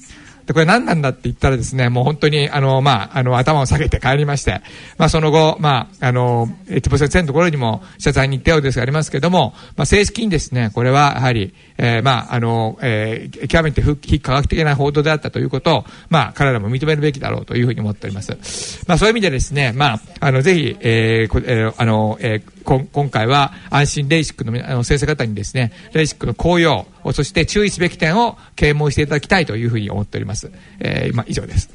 [0.50, 4.62] で、これ何なんだって言ったらですね、もう本当に、あの、まあ、あの、頭を下げて帰りまして、
[4.98, 18.84] まあ、その後、まあ、あの、エティポ先生のところにも謝罪に行ったようですがありますけれども、まあ、正式にですね、これはやはり、えー、まあ、あの、えー、極めて非科学的な報道であったということを、まあ、彼らも認めるべきだろうというふうに思っております。
[18.88, 30.50] まあ、そういう意味でですね、まあ、あの、ぜひ、えー、えー、あの、えー今回は安心レーシックのあの先生方にですね、レーシックの効用、そして注意すべき点を啓蒙していただきたいというふうに思っております。
[30.78, 31.70] えー、今以上です。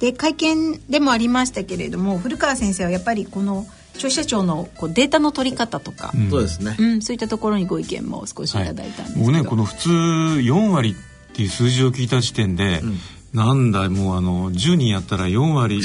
[0.00, 12.98] で会見でもありましたけれども古川先生はやっぱりこの消費者庁のこうデータの取り方とか、うん、そうですね、うん、そういったところにご意見も少しいただいたんですけど、はい、もうねこの普通4割っていう数字を聞いた時点で、うん
[13.32, 15.82] なんだもうあの10人やったら4割ね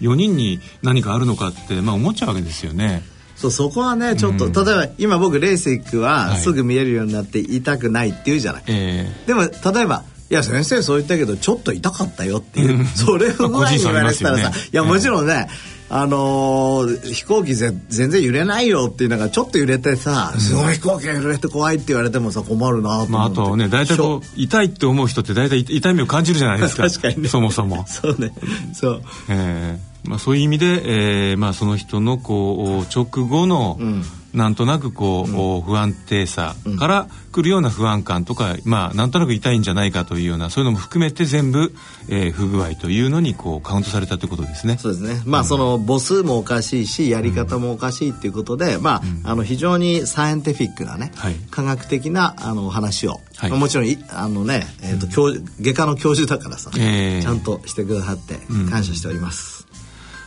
[0.00, 3.02] 4人に何かあるのかって、まあ、思っちゃうわけですよね。
[3.36, 9.12] そうそこはねちょっと、うん、例えば今僕レーシックはすぐ見えるようになって痛くないっていうじゃない、はいえ。
[9.24, 15.48] ー、でも例えばいや先生そう言ったけどちょっと痛かったよっていう、うん、それを前に言われたらさ、ね、いやもちろんね、
[15.96, 26.88] あのー、飛行機ぜ全然揺れないよっていうのがちょっと揺れてさ、うん、すごい飛行機が揺れて怖いって言われてもさ困るなとまあ、あとね大体こう痛いって思う人って大体痛みを感じるじゃないですか。
[26.88, 27.84] 確かに、ね、そもそも。
[27.88, 28.32] そうね。
[28.72, 29.02] そう。
[29.28, 34.02] えーまあ、そういう意味で、えーまあ、その人のこう直後の、うん
[34.34, 41.72] なんとなくこう、うん、不安定さから来るような不安感とか、まあなんとなく痛いんじゃないかというようなそういうのも含めて全部、
[42.08, 44.76] えー、不具合というのにこうカウントされたということですね。
[44.78, 45.22] そうですね。
[45.24, 58.34] まあ、うん、その母数もおかしいしやり方もおかしいっていうことで、うん、まあ、あの非常にサイエンティフィックなね、はい、科学的なあの話を、はい、もちろんあのね、えーと教外科の教授だからさ、えー、ちゃんとしてくださって
[58.70, 59.63] 感謝しております。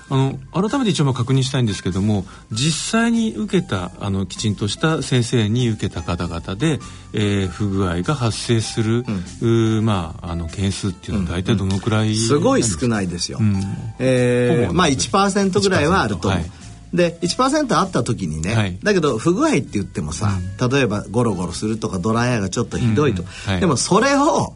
[0.10, 6.80] あの改めて一応確認したいんですけども実際に受けたあのきちんとした先生に受けた方々で、
[7.14, 9.03] えー、不具合が発生する、
[9.41, 13.62] うん、まあ、あの件数っていうのは大体どのくらい、うん、すごい少ないですよ、うん、
[13.99, 16.30] えー、まあ1%ぐらいはあると。
[16.30, 24.56] 思う、はいで1%あった時にね、はい、だけど不具合って言ってもさ、うん、例えばゴロゴロするとかドライヤーがちょっとひどいと、うんはい、でもそれを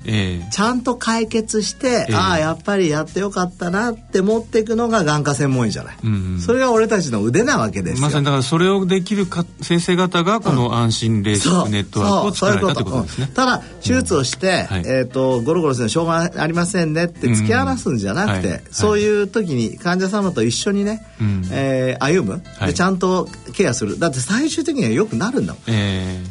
[0.52, 8.02] ちゃんと解決して、えー、ああやっぱりやってよかったなって持っていくのが眼科専門医じゃない、うんうん、それが俺たちの腕なわけですよ。
[8.02, 24.00] まさにだからそれをできるか先生方がこの安心レーシックネットワークを作られたってことですね、ただ手術をして、はい、えーと、ゴロゴロするのしょうがありませんねって突き放すんじゃなくて、そういう時に患者様と一緒にね、うん、えー、歩む、でちゃんととケアする。
[24.00, 26.24] だって最終的にはよくなるんだもん、え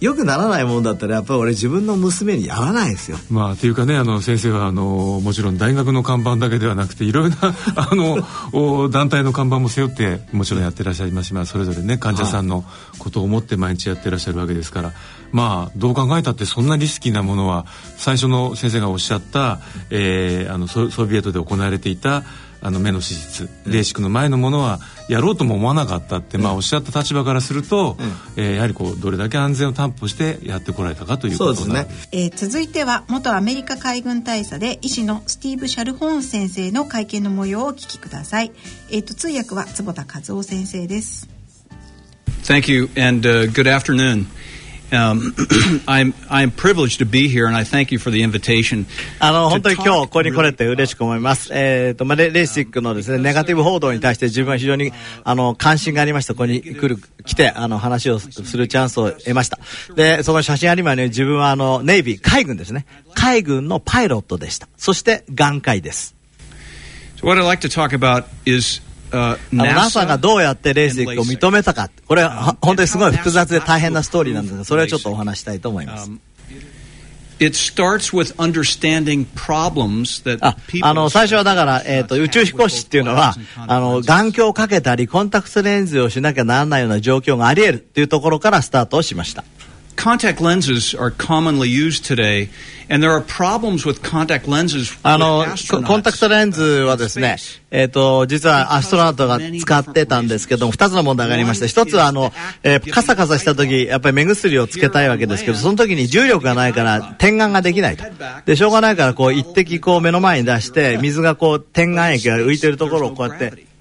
[0.00, 3.18] ー、よくならないもんだったらやっぱり俺自分の娘にやらないですよ。
[3.30, 12.64] まあというかねあの先生はあのもちろん大学の看板だけではなくていろいろな あの団体の看板も背負ってもちろんやってらっしゃいますし、まあ、それぞれね患者さんの
[12.98, 14.92] ことを思って毎日やってらっしゃるわけですから、
[15.32, 17.66] まあどう考えたってそんなリスキーなものは
[17.96, 19.58] 最初の先生がおっしゃった、
[19.90, 22.22] えー、あのソソビエトで行われていた
[22.64, 23.50] あの目の手術。
[23.66, 28.02] レーシックの前のものはやろうとも思わなかったって、まあ、おっしゃった立場からすると、う
[28.40, 38.52] ん、えー、やはりこうどれだけ安全を担保してやってこられたかということですね、えー、続いては元アメリカ海軍大佐で医師のスティーブ・シャルホーン先生の会見の模様をお聞きください、
[38.90, 41.28] えーと、通訳は坪田和夫先生です。
[42.44, 44.26] Thank you and、uh, good afternoon
[44.94, 45.34] Um,
[45.86, 48.86] I'm I'm privileged to be here, and I thank you for the invitation.
[49.18, 51.50] あの本当に今日ここに来れて嬉しく思います。
[51.52, 54.92] えっ、ー、とまあレレーシックのですねネガティブ報道に対して自分は非常に
[55.24, 56.34] あの関心がありました。
[56.34, 59.58] ここに来る来てあの話をするチャンスを得ました。
[59.94, 64.68] でその写真ありまね自分はあのネイビー海軍ですね海軍のパイロットでした。
[64.76, 66.14] そして眼科医です。
[67.16, 68.80] So what I'd like to talk about is
[69.52, 76.10] NASA がどうやってレーシックを認めたか、これは本当にすごい複雑で大変なストーリーなんですが、それをちょっとお話したいと思います。
[77.40, 89.44] It starts with understanding problems that ああの最初はだから、えーと、宇宙飛行士っていうのはあの眼鏡をかけたりコンタクトレンズをしなきゃならないような状況があり得るっていうところからスタートをしました。
[89.96, 92.48] Contact lenses are commonly used today,
[92.90, 94.98] and there are problems with contact lenses.
[95.02, 95.46] あの、
[95.86, 97.36] コンタクトレンズはですね、
[97.70, 102.32] えっ、ー、と、実はアストロナウトが使ってたんですけども、二つの問題がありまして、一つはあの、
[102.62, 108.04] えー、カサカサした時、やっぱり目薬をつけたいわけですけど、その時に重力がないから点眼ができないと。
[108.44, 113.73] で、しょうがないからこう一滴こう目の前に出して、水がこう点眼液が浮いてるところをこうやって、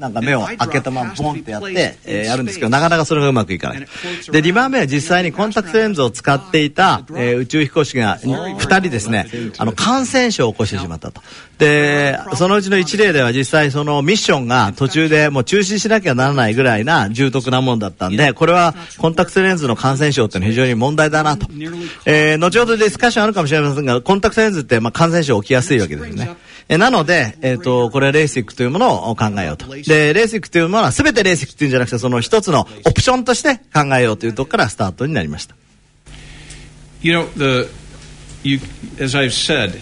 [0.00, 3.80] なんか目を開けたままボンってやって、えー、やるんですけど、なかなかそれがうまくいかない。
[3.80, 9.26] で、2番目は実際にコンタクトレンズを使っていた、えー、宇宙飛行士が2人ですね、
[9.58, 11.20] あの、感染症を起こしてしまったと。
[11.60, 21.46] で、そのうちの一例では実際そのミッションが途中でもう中止しなきゃならないぐらいな重篤なもんだったんで、これはコンタクトレンズの感染症っていうのは非常に問題だなと。
[22.06, 26.34] えー、後ほどディスカッションあるかもしれませんが、コンタクトレンズってまあ感染症起きやすいわけですね。
[26.70, 29.66] えなので、えっ、ー、と、これはレーシックというものを考えようと。
[29.66, 35.56] で、レーシックというものは全てレーシックっていうんじゃなくて、その一つのオプションとして考えようというとこからスタートになりました。
[37.02, 37.68] You know, the,
[38.44, 38.60] you,
[39.02, 39.80] as I've said,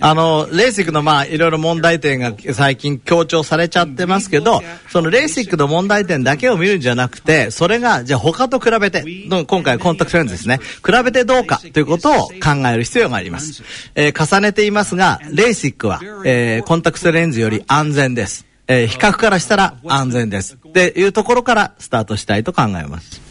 [0.00, 9.04] あの、レーシックのまあ、いろいろ問題点が最近強調されちゃってますけど、そのレーシックの問題点だけを見るんじゃなくて、それが、じゃあ他と比べて、
[9.46, 13.62] 今回コンタクトレンズですね、比べてどうかということを考える必要があります。
[13.94, 18.46] えー重ねていますが、レーシックは、えーコンタクトレンズより安全です。
[18.68, 20.56] えー比較からしたら安全です。
[20.68, 23.25] っていうところからスタートしたいと考えます。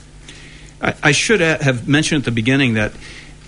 [0.79, 2.91] I, I should have mentioned at the beginning that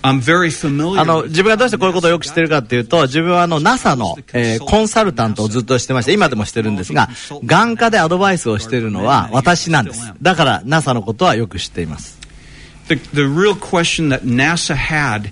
[0.02, 7.08] I'm very familiar あの、自分がどうしてこういうことをよく知ってるかっていうと、自分はあの NASA の、えーコンサルタントをずっとしてまして、今でもしてるんですが、
[7.44, 10.12] 眼科でアドバイスをしているのは私なんです。
[10.22, 12.18] だから NASA のことはよく知っています。
[12.88, 15.30] the, the real question that NASA had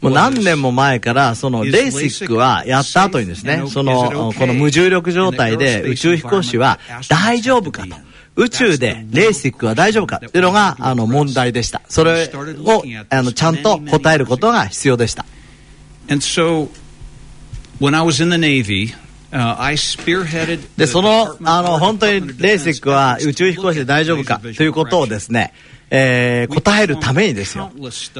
[0.00, 6.78] もう何年も前から、そのレーシックはやった後にですね、その、この無重力状態で宇宙飛行士は
[7.08, 7.96] 大丈夫かと。
[8.36, 11.80] 宇宙でレーシックは大丈夫かっていうのが、あの、問題でした。
[11.88, 15.24] それを、あの、ちゃんと答えることが必要でした。
[19.32, 25.52] Uh, で、その、あの、本当にレーシックは宇宙飛行士で大丈夫かということをですね、
[25.90, 27.70] えー答えるためにですよ、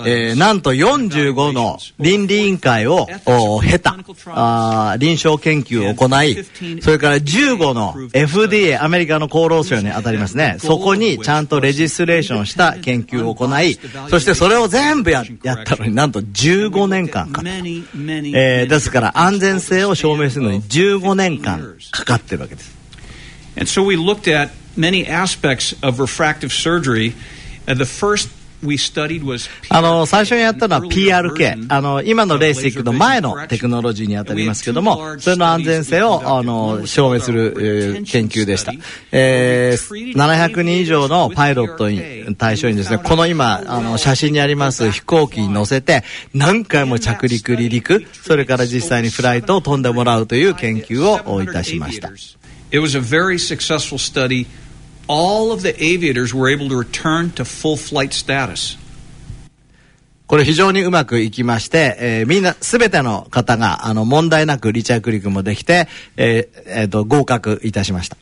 [0.06, 3.06] えーなんと45の倫理委員会を
[3.60, 3.96] 経た、
[4.28, 6.44] あ臨床研究を行い、
[6.80, 13.78] それから15の FDA、アメリカの厚労省に当たりますね、そこにちゃんとレジスレーションした研究を行い、
[14.10, 17.50] そしてそれを全部ややったのになんと15年間かかった。
[18.36, 22.76] えーですから安全性を証明するのに15年間かかってるわけです。
[23.56, 27.14] And so we looked at many aspects of refractive surgery.
[28.62, 31.66] Uh, あの、最初にやったのは PRK。
[31.68, 38.72] あの、今のレーシックの前のテクノロジーに当たりますけども、それの安全性を、あの、証明する、えー研究でした。
[39.12, 52.10] えー、700人以上のパイロットに対象にですね、この今、あの、写真にあります飛行機に乗せて、何回も着陸、離陸、それから実際にフライトを飛んでもらうという研究をいたしました。
[52.70, 54.46] It was a very successful study.
[55.08, 58.78] All of the aviators were able to return to full flight status.
[60.26, 65.86] これ非常にうまくいきまして、えーみんな、すべての方が、あの、問題なく離着陸もできて、
[66.16, 68.16] えーえーと、合格いたしました。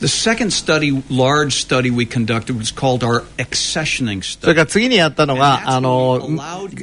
[0.00, 4.54] The second study, large study we conducted was called our accessioning それ study.
[4.54, 6.26] から次にやったのが、あの、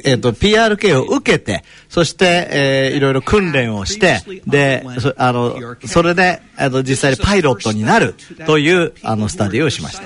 [0.04, 8.14] えっ、と、PRK を受けて、そして、えーいろいろ訓練をして、で、そあの、それで、あの、実際にパイロットになる
[8.46, 10.04] という、あの、スタディをしました。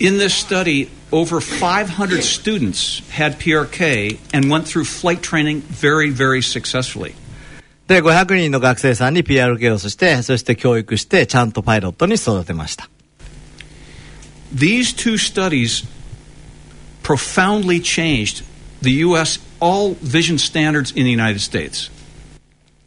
[0.00, 6.40] In this study, over 500 students had PRK and went through flight training very, very
[6.42, 7.14] successfully.
[7.87, 12.89] で、500人の学生さんに PRK をそして、そして教育して、ちゃんとパイロットに育てました。
[14.53, 15.85] These two studies
[17.03, 18.43] profoundly changed
[18.81, 19.39] the U.S.
[19.59, 21.91] all vision standards in the United States.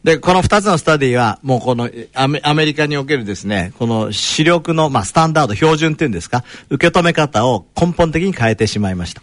[0.03, 9.21] で、この二つのスタディは、もうこのアメアメリカにおけるですね、この視力の、まあ、スタンダード、標準っていうんですか、受け止め方を根本的に変えてしまいました。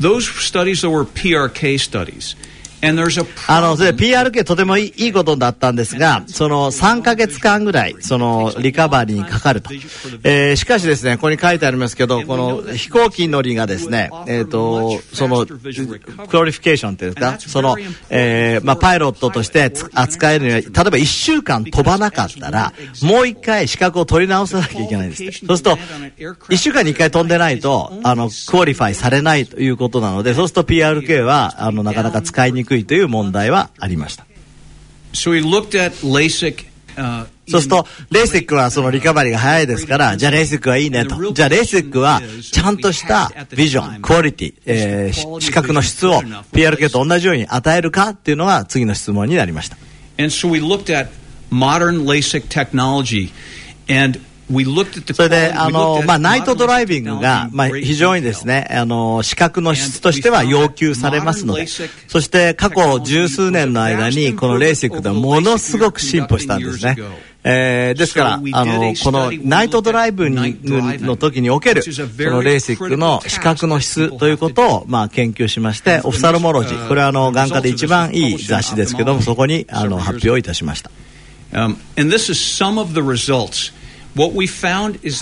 [0.00, 2.36] Those studies were PRK studies.
[3.48, 9.70] あの、PRK とてもいいことだったんですが、その3ヶ月間ぐらい、そのリカバリーにかかると。
[10.22, 17.76] えーしかしですね、ここに書いてありますけど、この飛行機乗りがですね、えっ、と、その、 qualification っていうか、その、
[18.10, 22.72] えーまあ、パイロットとして扱えるには、例えば1週間飛ばなかったら、
[23.02, 25.46] もう一回資格を取り直さなきゃいけないんです。
[25.46, 34.26] そうすると、1週間に1回飛んでないと、あの、 qualify されないということなので、そうすると PRK は、あの、なかなか使いにくいという問題はありました。
[35.12, 36.66] So we looked at LASIK.
[36.96, 41.32] Uh, そうすると、レーシックはそのリカバリーが早いですから、じゃあレーシックはいいねと。
[41.32, 42.20] じゃあレーシックは、
[42.52, 49.76] ちゃんとしたビジョン、クオリティ、えーし視覚の質を PRK と同じように与えるかっていうのが次の質問になりました。
[50.18, 51.08] and so we looked at
[51.50, 53.32] modern LASIK technology.
[53.88, 54.20] And
[55.14, 66.96] それで、あの、まあ、ナイトドライビングが、まあ、非常にですね、あの、視覚の質としては要求されますので、そして過去十数年の間に、このレーシックではものすごく進歩したんですね。
[67.48, 80.90] えーですから、あの、このナイトドライブにの時における、そのレーシックの視覚の質ということを、まあ、研究しまして、オフサルモロジー、これはあの、眼科で一番いい雑誌ですけども、そこに、あの、発表いたしました。
[81.52, 83.72] Um, and this is some of the results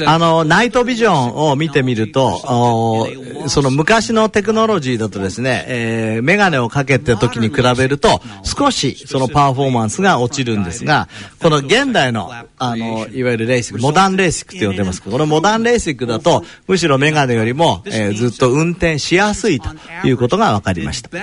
[0.06, 3.08] あのナイトビジョンを見てみると
[3.48, 11.08] その昔のテクノロジーだとですね、えー、メガネをかけて時に比べると少しそのパフォーマンスが落ちるんですが
[11.40, 19.68] この現代のあのいわゆるレーシックモダンレーシックって呼んでますけどこのモダンレーシックだとむしろメガネよりも、えー、ずっと運転しやすいと
[20.04, 21.10] いうことが分かりました。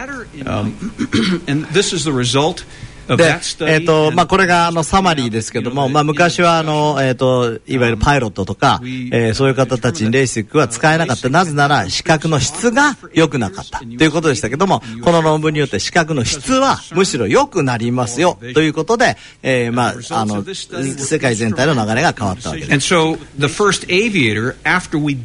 [3.18, 11.30] で、えっ、ー、と、まあ、これがあのサマリーですけども、まあ、昔はあの、えっ、ー、と、いわゆるパイロットとか、えー、そういう方たちにレーシックは使えなかった。
[11.30, 13.80] なぜなら、視覚の質が良くなかった。
[13.80, 22.72] ということでしたけども、この論文によって視覚の質はむしろ良くなりますよ、ということで、えー、まあ、あの、世界全体の流れが変わったわけです。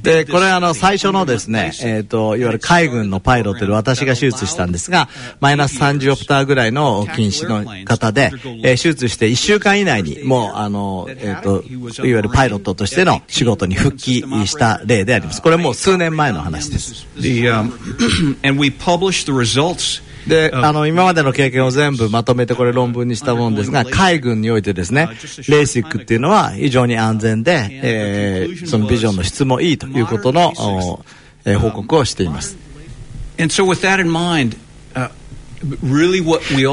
[0.03, 5.09] で、これあの、最初のですね、えっ、ー、と、いわゆる海軍のパイロットで私が手術したんですが、
[5.41, 11.62] マイナス30オプターぐらいの禁止の方で、えー、手術して1週間以内にもう、あの、えっ、ー、と、
[12.07, 15.43] いわゆるパイロットとしての仕事に復帰した例であります。
[15.43, 17.07] これもう数年前の話です。
[17.16, 17.72] Um,
[20.27, 25.09] で、あの、今までの経験を全部まとめてこれ論文にしたものですが、海軍においてですね、
[25.49, 30.53] レーシックっていうのは非常に安全で、えー、そのビジョンの質もいいということの、
[31.45, 32.57] えー、報告をしています。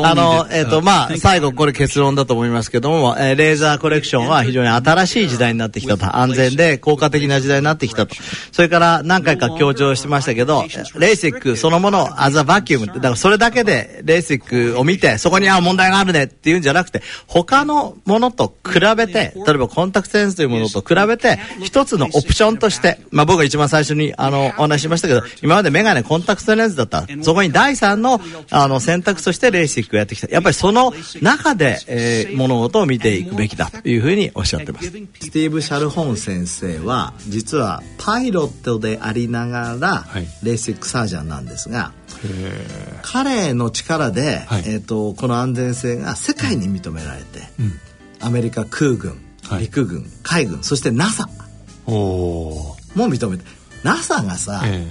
[0.06, 6.16] あの、えっ、ー、と、まあ、最後これ結論だと思いますけども、えー、レーザーコレクションは非常に新しい時代になってきたと。
[6.16, 8.16] 安全で効果的な時代になってきたと。
[8.52, 10.64] それから何回か強調してましたけど、
[10.98, 27.06] レーシックそのもの、 as a vacuum だからそれだけでレーシックを見て、そこには問題があるねっていうんじゃなくて、他のものと比べて、例えばコンタクトレンズというものと比べて、一つのオプションとして、まあ僕が一番最初にあの、お話ししましたけど、今までメガネコンタクトレンズだった。
[27.22, 28.22] そこに第三の、
[28.52, 30.28] あの、選択としてレーシックをやってきた。
[30.28, 34.88] やっぱりその中で、えー、物事を見ていくべきだというふうにおっしゃってます。
[34.88, 40.06] スティーブ・シャルホン先生は、実はパイロットでありながら、
[40.44, 41.92] レーシックサージャンなんですが、
[43.02, 47.80] 彼の力で、はい、えーと、この安全性が世界に認められて、うん、
[48.22, 49.20] アメリカ空軍、
[49.60, 51.28] 陸軍、海軍そして NASA
[51.86, 53.44] も認めて
[53.84, 54.88] NASA がさ、え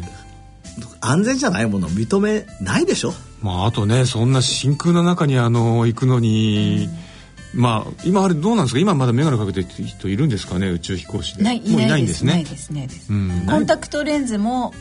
[0.79, 3.15] ー、安全じゃないものを認めないでしょ？
[3.43, 6.89] まあ、あとねそんな真空の中にあの行くのに、
[7.55, 8.81] うん、まあ今あれどうなんですか？
[8.81, 10.69] 今まだ眼鏡かけてる人いるんですかね？
[10.69, 11.43] 宇宙飛行士で。
[11.45, 12.35] ないもういないんですね？
[12.35, 12.71] ないです。
[12.71, 14.73] ね、うん、コンタクトレンズも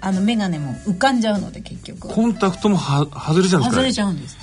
[0.00, 3.70] あの眼鏡も浮かんじゃうので結局コンタクトもは外れちゃうんですか？
[3.70, 4.38] 外れちゃうんです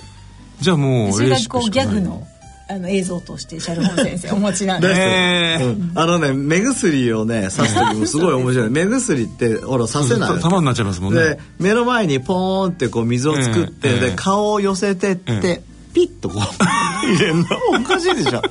[0.59, 2.27] じゃあもうそれがこうギャグの
[2.69, 4.93] あの映像としてシャルホン先生 お持ちなんで。
[4.93, 8.69] す、えー、あのね目薬をね刺す時もすごい面白い。
[8.69, 10.39] 目薬ってほら刺せない。
[10.39, 11.21] 玉になっちゃいますもんね。
[11.21, 16.41] で目の前にポーンってこう水を作って、えー、で顔を寄せてって、えー、ピッとこう
[17.07, 17.45] 入れるの
[17.79, 18.41] おかしいでしょ。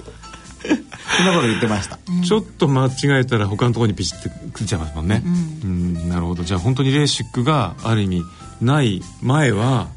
[1.16, 6.42] そんなこと言ってました、うん、ちょっと間違えたら他のところにピシッてくっちゃいますもんね、うん、うん、なるほど。
[6.42, 8.24] じゃあ本当にレーシックがある意味
[8.60, 9.88] ない前は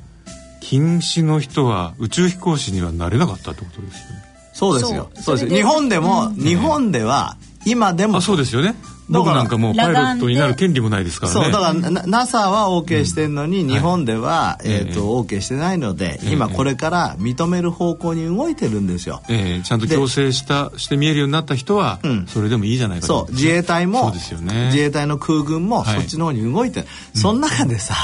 [0.61, 4.23] 禁止の人は宇宙飛行士にはなれなかったってことですよね。
[4.53, 5.09] そうですよ。
[5.15, 5.37] そう。
[5.37, 7.37] です日本でも、日本では
[7.69, 8.21] 今でも。
[8.21, 8.75] そうですよね。
[9.09, 11.43] 僕なんかもうパイロットになる権利もないですからね。
[11.43, 27.95] そうだから NASA は OK してるのに、日本では、えー、と OK してないので、今これから認める方向に動いてるんですよ、えー、ちゃんと強制したして見えるようになった人は、それでもいいじゃないかと、そう自衛隊もそうですよ、ね、自衛隊の空軍もそっちの方に動いてる、その中でさ、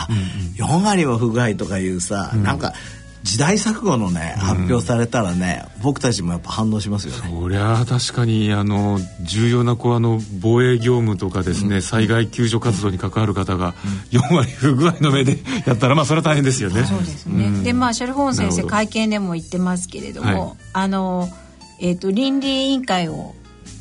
[0.58, 2.74] 4割は不具合とかいうさ、なんか
[3.26, 7.28] 時代錯誤のね、発表されたらね、僕たちもやっぱ反応しますよね。
[7.28, 13.74] そりゃ確かにあの重要なこうあの防衛業務とかですね、うん、災害救助活動に関わる方が
[14.12, 16.84] 4割不具合の目で やったらまあそれは大変ですよね。
[16.84, 17.46] そうですね。
[17.46, 21.28] うん、でまあシャルホーン先生会見でも言ってますけれども、はい、あの
[21.80, 23.34] えっ、ー、と倫理委員会を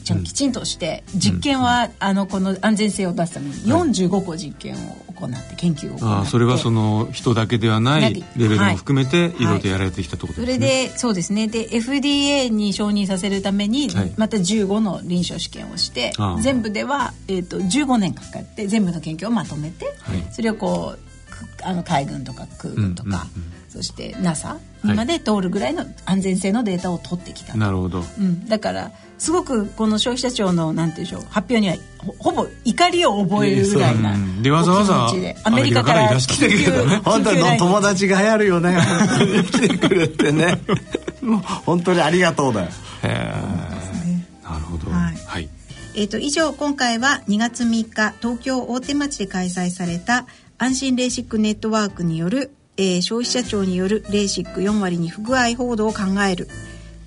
[0.05, 4.79] ちゃんときちんとして実験は、あのこの安全性を出すために45個実験を
[5.15, 9.45] 行って研究を行ってそれはその人だけではないレベルも含めてい。
[9.45, 9.55] ろい。
[9.55, 11.49] ろとやられてきたところですね、それでそうですね。
[11.49, 19.95] で FDA に承認させるためにまた15の臨床試験をして、全部では、えー、と15年かかって全部の研究をまとめて、
[20.33, 21.14] それをこう
[21.63, 23.27] あの海軍とか空軍とか、
[23.69, 31.77] そして NASA にまで通るぐらいの安全性のデータを取ってきた、なるほど、うん、だからすごくこの消費者庁のなんていうんでしょう発表には
[32.19, 35.09] ほぼ怒りを覚えるぐらいなでわざわざ
[35.45, 37.59] アメリカから来てくる本当に。
[37.59, 38.77] 友達がやるよね。
[39.51, 40.61] 来てくるってね。
[41.23, 42.67] もう本当にありがとうだよ。
[43.03, 43.65] へえ
[44.45, 44.91] なるほど。
[44.91, 45.49] はい、はい。
[45.97, 50.27] えーと、以上今回は2月3日東京大手町で開催された
[50.57, 56.49] 安心レーシックネットワークによる、えー、消費者庁によるレーシック4割に不具合報道を考える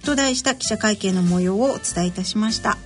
[0.04, 2.78] と題した記者会見の模様をお伝えいたしました。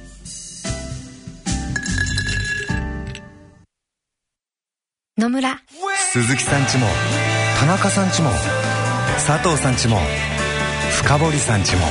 [5.18, 5.59] 野村
[6.14, 6.88] 鈴木さんちも
[7.59, 8.32] 田中さんちも
[9.28, 9.99] 佐藤さんちも
[11.03, 11.82] 深堀さんちも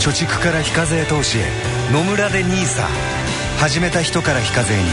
[0.00, 1.42] 貯蓄から非課税投資へ
[1.92, 2.86] 野村で NISA
[3.58, 4.84] 始めた人から非課税に。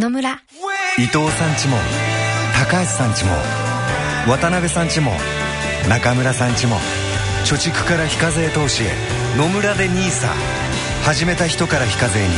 [0.00, 0.30] 野村。
[0.96, 1.76] 伊藤さんちも
[2.54, 3.32] 高橋さんちも
[4.26, 5.12] 渡辺さんちも
[5.90, 6.76] 中村さんちも
[7.44, 8.86] 貯蓄から非課税投資へ
[9.36, 10.26] 野村で NISA
[11.04, 12.28] 始めた人から非課税に。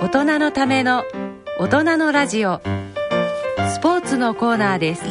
[0.00, 1.04] 大人のための
[1.60, 2.62] 大人のラジオ。
[3.68, 5.02] スポーツのコーナーです、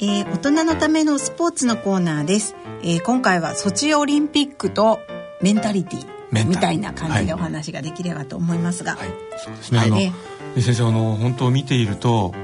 [0.00, 5.00] えー大人のためのスポーツのコーナーです、えー今回はソチオリンピックと
[5.42, 8.96] メンタリティみたいな感じでお話ができればと思いますが、
[9.36, 10.12] そうですね、あのはい
[10.54, 12.34] で先生あの本当見ていると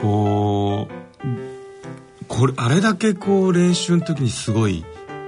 [0.00, 4.84] こうこれあれだけこう練習の時にすごい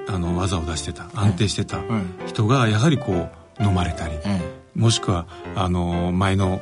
[0.09, 1.81] あの技を出してた安定してた
[2.27, 4.15] 人がやはりこう飲まれたり、
[4.75, 5.27] もしくは
[5.57, 6.61] あの前の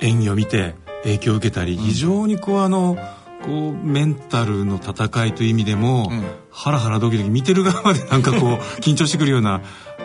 [0.00, 2.96] 演技を見て影響を受けたり、非常にこうあの
[3.44, 6.10] こうメンタルの戦いという意味でも、
[6.50, 8.40] ハラハラドキドキ見てる側までなんかこう
[8.80, 9.62] 緊張してくるような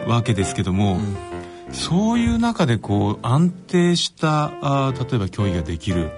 [0.07, 0.99] わけですけども、
[1.71, 6.11] そういう中でこう安定したあー例えば競技ができる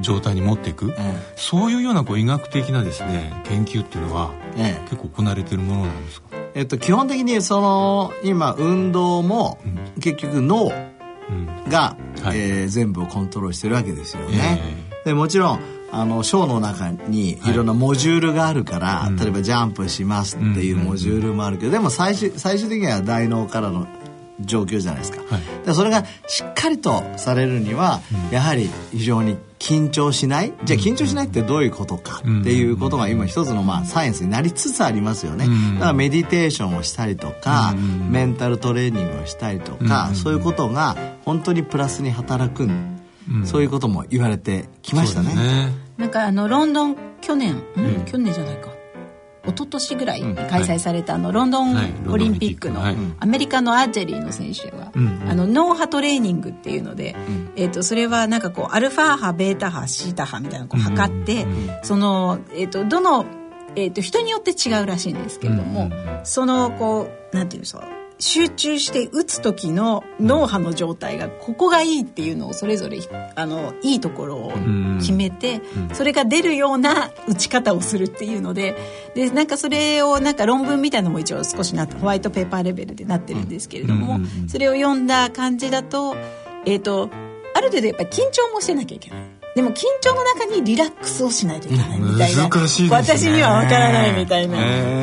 [0.00, 0.92] 状態に持っていく、
[1.36, 9.58] そういうようなこう医学的なですね研究っていうのはええ結構行われてるものなんですか、えっと、基本的にその今運動も
[10.00, 10.70] 結局脳
[11.68, 11.96] が、
[12.32, 14.60] えー全部をコントロールしてるわけですよね。
[15.04, 17.52] でもちろんあのショーの中にい。
[17.52, 23.86] ろんなモジュールがあるから、例えばジャンプしますっていうモジュールもあるけど、でも最終最終的には大脳からの
[24.40, 25.22] 状況じゃないですか。
[25.66, 30.52] でそれがしっかりとされるには、やはり非常に緊張しない？
[30.64, 35.46] じゃあ緊張しないってどういうことかっていうことが今一つのまあサイエンスになりつつありますよね。
[35.74, 37.74] だからメディテーションをしたりとか、
[38.10, 42.68] メンタルトレーニングをしたりとか、そういうことが本当にプラスに働く、
[43.44, 45.72] そういうことも言われてきましたね。
[45.96, 48.04] なんかあのロンドン去年、ん？
[48.06, 48.70] 去年じゃないか。
[49.44, 51.92] 一昨年ぐらいに開催されたあのロンドンはい。
[52.06, 52.96] オリンピックのはい。
[53.18, 55.22] アメリカのアーチェリーの選手が、うん。
[55.28, 57.16] あの脳波トレーニングっていうので、
[57.56, 61.46] えー、とそれはなんかこうアルファ波ベータ波シータ波みたいなのをこう測って、
[61.82, 63.24] その、えー、とどの、
[63.74, 65.90] えー、と人によって違うらしいんですけれども、
[66.24, 67.86] そのこうなんていうんですか
[68.18, 72.98] 集中して打つ時の脳波の状態がここがいいっていうのをそれぞれ
[73.36, 74.52] あのいいところを
[74.98, 75.60] 決めて、
[75.92, 78.76] それが出るような打ち方をするっていうので
[79.14, 86.16] でなんかそれをなんか論文みたいなのも一応少しなホワイトペーパーレベルでなってるんですけれども、それを読んだ感じだと,、
[86.66, 87.10] えー、と
[87.54, 89.37] ある程度やっぱり緊張もしてなきゃいけない。
[89.58, 92.96] でも緊張の中にリラックスをしないといけないみたいな、難しいですね。
[92.96, 94.56] 私にはわからないみたいな、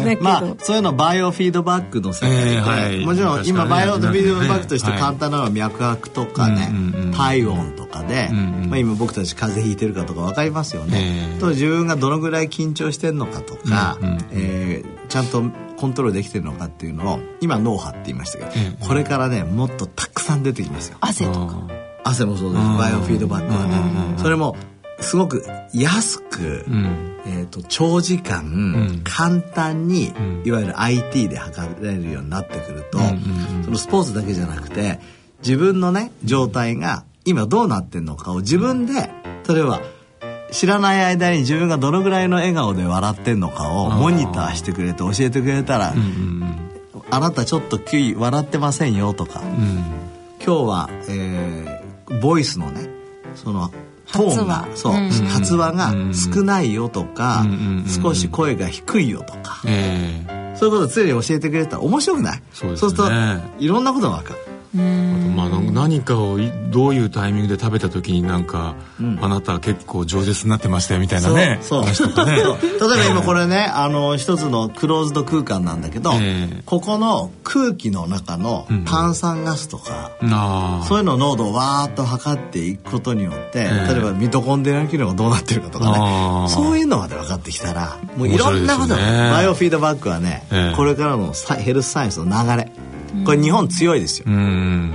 [0.06, 3.06] だけど、まあそういうのバイオフィードバックの世界で、えーはい。
[3.06, 6.72] もちろん今バイオフィードバックとしてはい簡単なのは脈拍とかね、
[7.14, 13.98] 体温とかで、まあ、今僕たち風邪ひいてるかとか分かりますよね、と自分がどのぐらい緊張してるのかとか、
[14.32, 15.44] えーちゃんと
[15.78, 20.98] コントロールできてるのかっていうのを今脳波って言いましたけど、これからねもっとたくさん出てきますよ。
[21.02, 22.64] 汗とか汗もそうです。
[22.78, 24.20] バイオフィードバックはね。
[24.20, 24.56] それも
[25.00, 25.44] すごく
[25.74, 26.64] 安く、
[27.26, 30.14] えー、と長時間、簡単に、
[30.46, 33.00] いわゆる IT で測られるようになってくると、
[33.66, 35.00] そのスポーツだけじゃなくて
[35.40, 39.10] 自分のね状態が今どうなってんのかを自分で
[39.50, 39.82] 例えば
[40.52, 45.96] 知らない間に自分がどのぐらいの笑顔で笑ってんのかをモニターしてくれて教えてくれたら、
[47.10, 49.42] あなたちょっとキュイ笑ってませんよとか、
[50.46, 51.75] 今日は、えー
[52.22, 52.90] ボイスのね
[53.36, 53.72] その
[54.12, 54.78] トーンが発話。
[54.78, 55.10] そう、うん。
[55.10, 57.44] 発話が少ないよとか、
[58.02, 62.42] 少し声が低いよとか、そういうことを常に教えてくれたら面白くない？
[62.54, 63.10] そうですると
[63.58, 64.40] いろんなことが分かる。
[64.48, 68.76] まあ、なんか何かをいどういうタイミングで食べた時になんか、
[69.22, 71.60] あなたは結構饒舌になってましたよみたいなね。
[71.62, 71.92] そうね。
[71.96, 76.14] 例えば今これねあの一つのクローズド空間なんだけど、
[76.66, 83.94] ここの空気の中の炭酸ガスとか、あそういうのを濃度をわーっと測っていくことによって、ええ。
[83.94, 89.02] 例えばミトコンドリア機能がどうなってるかとかあねーそういうのまで分かってきたらもういろんなこと、ね。
[89.32, 90.76] バイオフィードバックはね、ええ。
[90.76, 92.72] これからのサヘルスサイエンスの流れ
[93.24, 94.94] これ日本強いですよ、うん。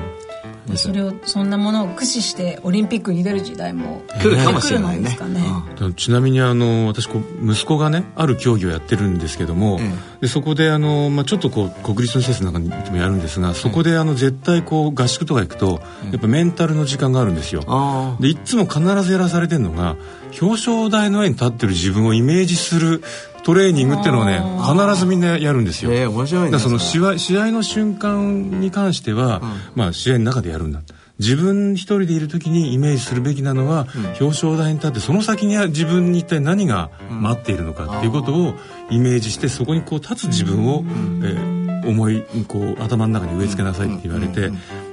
[0.77, 5.17] それをそんなものを駆使してオリンピックに出る時代も来るかもしれないね。
[5.17, 9.81] 来るのですかねちなみにあの私こう息子がねある競技をやってるんですけども、
[10.21, 15.81] でそこであの、まあ、ちょっとこう国立の施設なんかにもやるんですがそこであの絶対こう合宿とか行くと、
[16.13, 18.17] やっぱメンタルの時間があるんですよ。
[18.21, 19.97] でいつも必ずやらされてるのが
[20.41, 23.03] 表彰台の上に立ってる自分をイメージする
[23.51, 25.93] トレーニングっていうのをね必ずみんなやるんですよ。
[25.93, 26.59] えー、面白いね。
[26.61, 30.83] その試合試合の瞬間に関しては、うん、まあ試合の中でやるんだ。
[31.19, 38.55] 自分一人でいる時にイメージするべきなのは、うん、表彰台に立ってその先に自分に一体何が待っているのかっていうことを
[38.89, 44.53] イメージしてそこにこう立つ自分を、えー、思いこう頭の中に植え付けなさいって言われて。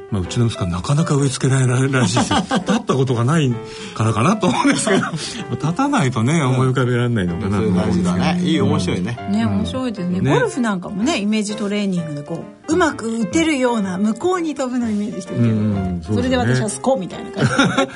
[0.09, 2.39] まあ、うちの息子はなかなか植え付けられないらしいですよ。
[2.47, 3.53] 立ったことがない
[3.93, 5.05] からかなと思うんですけど。
[5.51, 17.87] 立たないとね思い浮かべられないのかなと思うんですけど、ね、いい面白いね、ね面白いですね、ゴルフなんかもねイメージトレーニングでこううまく打てるような向こうに飛ぶのイメージしてるけど、うんそれで私はスコみたいな感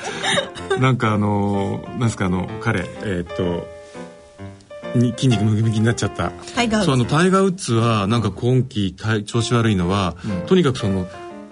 [0.70, 3.66] じ なんかあのなんですかあの彼えっと
[4.94, 6.32] に筋肉ムキムキになっちゃった。
[6.54, 6.86] タイガーウッズ。
[6.86, 8.94] そうあのタイガーウッズはなんか今季
[9.24, 11.06] 調子悪いのは、うん、とにかくその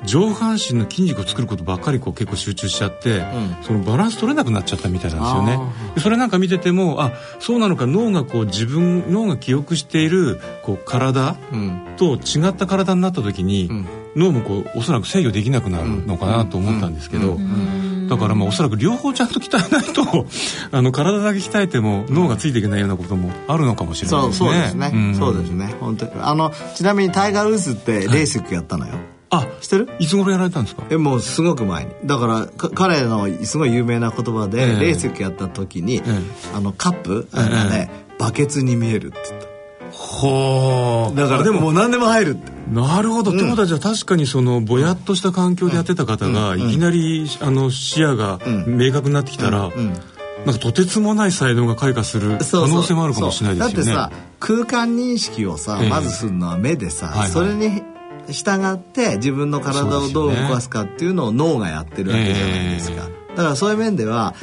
[0.05, 5.59] 上半身の筋肉を作ることばっかりこう結構集中しちゃって、うん、そのバランス取れなくなっちゃったみたいなんですよね。
[5.99, 11.37] それなんか見ててもあそうなのか脳がこう自分脳が記憶しているこう体
[11.97, 13.87] と違った体になった時に、うん、
[14.17, 17.39] 脳もこうおそらく制御できなくなるのかなと思ったんですけど、
[18.09, 20.27] だからまあおそらく両方ちゃんと鍛えないと
[20.77, 24.49] あの体だけ鍛えても脳がついていけないようなこともあるのかもしれないですね。
[24.49, 24.91] そうですね。
[24.93, 25.75] うん、そうですね。
[25.81, 26.13] 本当に。
[26.21, 28.93] あのちなみにタイガー・ウーズってレーシックやったのよ。
[28.93, 29.89] はいあ知ってる？
[30.01, 30.85] いつ頃やられたんですか？
[30.91, 31.93] えもうすごく前に。
[32.05, 39.51] だから彼のすごい有名な言葉で、えー、レースやった時に、えー、あのカップ、えー、ね、バケツに見えるって言った。
[39.93, 42.51] ほうだからでももう何でも入るって。
[42.71, 49.71] なるほど、うん、ってことはじゃあ確かにそのぼやっとした環境でやってた方が、いきなりあの視野が明確になってきたら、
[50.47, 53.93] なんかとてつもない才能が開花する可能性もあるかもしれないですよね。
[53.93, 57.83] だってさ空間認識をさ、まずするのは目でさ、それに
[58.29, 63.09] 従って自分の体をどう動かすかっていうのを脳がやってるわけじゃないですか。
[63.37, 64.35] だからそういう面では、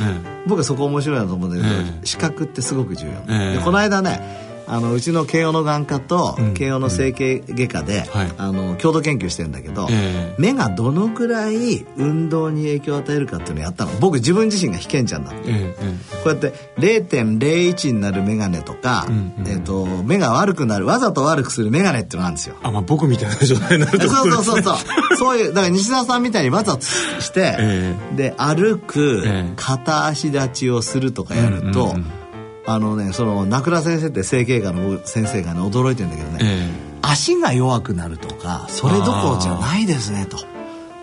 [0.47, 8.03] 僕はそこ面白いなと思うんだけど、視覚ってすごく重要、でこの間ねあのうちの慶応の眼科と慶応の整形外科で、
[8.38, 9.88] あの共同研究してるんだけど、
[10.38, 13.91] 目がどのくらい運動に影響を与えるかっていうのをやったの。
[13.99, 15.51] 僕自分自身が被験者になって、
[16.24, 19.05] こうやって0.01になる眼鏡とか、
[19.39, 22.55] えー、と目が悪くなるわざと悪くする眼鏡っていうのがあるんですよ。
[22.61, 24.78] あ、まあ、僕みたいな状態になるそうそうそうそう。
[25.18, 29.24] そういうだから西澤さんみたいにわざとして、で歩く、
[29.55, 31.95] 片足立ちをするとかやると、
[32.68, 40.38] あのねその名倉先生って整形外の先生がね驚いてるんだけどね、えー、足が弱くなるとかそれどころじゃないですねと。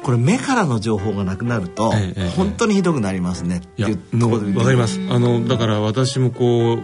[0.03, 5.01] これ目からの情報がなくなると、えー、本当にひどくなりますねっていうところでわかります。
[5.11, 6.83] あのだから私もこう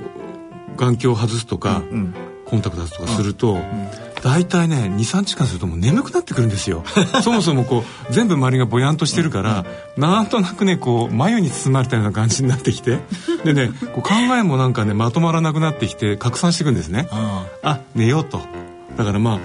[0.78, 2.14] 眼鏡を外すとか、うんうん、
[2.50, 3.56] コンタクト外すとかすると、うん。
[3.56, 4.10] うん。
[4.22, 6.84] 大体ね23時間するともう眠くなってくるんですよ。
[7.22, 9.64] そもそもこう全部周りがぼやんとしてるから、
[9.96, 12.98] うん、なんとなくねこう眉に包まれたような感じになってきて
[13.44, 17.08] でねこう考えもなんかねまとまらなくなってきて拡散していくんですね。
[17.62, 18.42] あ寝ようと。
[18.96, 19.38] だからまあ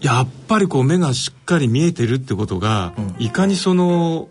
[0.00, 4.28] やっぱりこう目がしっかり見えてるってことが、うん、いかにその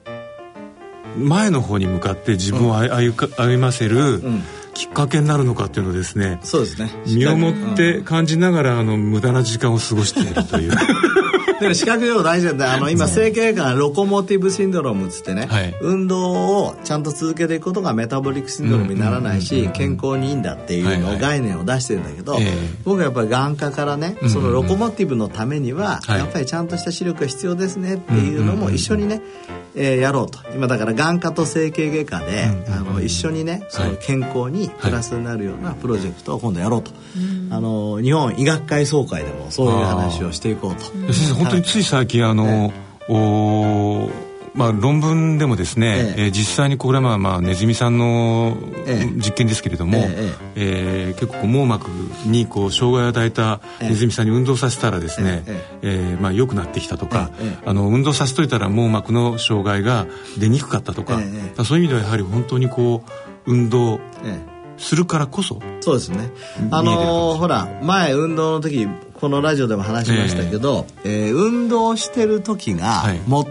[1.18, 4.44] 前の方に向かって自分を歩ませる、うん
[4.80, 6.90] きっかけになるのかっていうのをですねそうですね。
[7.06, 10.72] 身をもって感じながら、あの無駄な時間を過ごしているという。
[10.72, 16.32] だから視覚情報大事なんだあの今整形外科ロコモティブシンドロームっつってね、はい、運動
[16.64, 22.54] をちゃんと続けていくことがメタボリックシンドロームにならないし健康にいいんだっていうのを概念を出してるんだけど、はいはい、
[22.86, 29.22] 僕はやっぱり眼科からねそのロコモティブのためにはやっぱりちゃんとした視力が必要ですねっていうのも一緒にね
[29.76, 30.40] えー、やろうと。
[30.54, 36.92] 今だから眼科と整形外科で、あの一緒にねその健康にプラスになるようなプロジェクトを今度やろうと、
[37.52, 40.84] あの日本医学会総会でもそういう話をしていこうと。
[41.14, 42.74] 先生本当につい最近あの、ね、
[43.08, 44.10] お
[44.54, 46.32] まあ、論文でもですね、ええ。
[46.32, 48.58] 実際にこれはまあネズミさんの
[49.16, 51.10] 実験ですけれども、ええ。
[51.10, 51.88] えー、結構網膜
[52.26, 55.44] にこう障害を与えたネズミさんに運動させたらですね、
[55.82, 56.18] ええ。
[56.22, 57.32] まあ、良くなってきたとか、
[57.66, 61.20] あの運動させといたら網膜の障害が出にくかったとか,、
[61.64, 63.04] そういう意味ではやはり本当にこ
[63.46, 64.00] う運動、
[64.78, 66.32] するからこそそうですね。
[66.72, 68.88] あのー、ほら前運動の時
[69.20, 73.04] このラジオでも話しましたけど、えー、えー、運動してる時が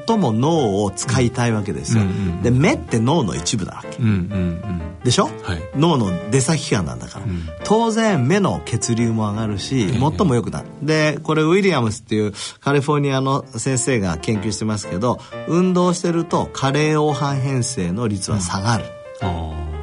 [0.06, 2.04] 最も脳を使いたいわけですよ、
[2.42, 10.68] で目って脳の一部だわけ、うんうんうん、でしょ、はい、脳の出先機関なんだから、うん、当然目の血流も上がるし、最も良くなる。
[10.82, 18.84] でこれウィリアムスっていうカリフォルニアの先生が研究してますけど運動してると加齢黄斑変性の率は下がる、
[19.22, 19.26] う
[19.74, 19.77] ん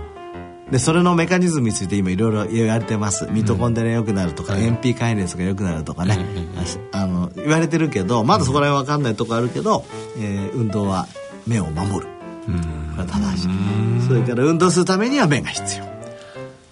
[0.71, 3.27] でそれのメカニズムについて今いろいろ言われてます。
[3.31, 9.85] ミトコンドリア良くなるとか、うん、イネスが良くなるとかね、うん、あの言われてるけどまだそこら辺分かんないとこあるけど、
[10.17, 11.07] えー、運動は
[11.45, 12.11] 目を守る、
[12.47, 14.07] うん、これは正しい。
[14.07, 15.85] それから運動するためには目が必要。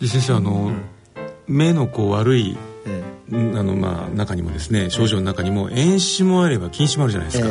[0.07, 0.71] 先生あの、
[1.47, 2.57] 目のこう悪い
[3.33, 7.49] あのまあ中にもですね症状の中にも遠視もあれば近視もあるじゃないですか、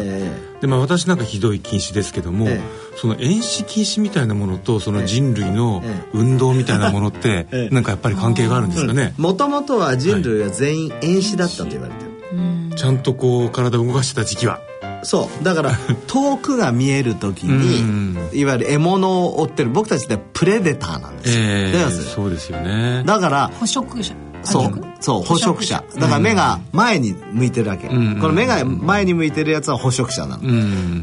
[0.60, 2.48] でまあ私なんかひどい近視ですけども、
[2.96, 9.14] その遠視近視みたいなものとその人類の運動みたいなものって なんかやっぱり関係があるんですかね。
[9.16, 14.60] もともとは人類は全員遠視だったと言われてる、ちゃんとこう体を動かしてた時期は。
[15.02, 15.44] そう。
[15.44, 15.72] だから
[16.06, 23.02] 遠くが見える時にいわゆる獲物を追ってる僕たちってプレデターなんですよ、えー、そうですよね。
[23.04, 24.14] だから捕食者
[24.44, 24.84] そう。
[25.00, 25.84] そう捕食者。
[25.96, 30.42] だから目が前に向いてるわけ、この目が前に向いてるやつは捕食者なの、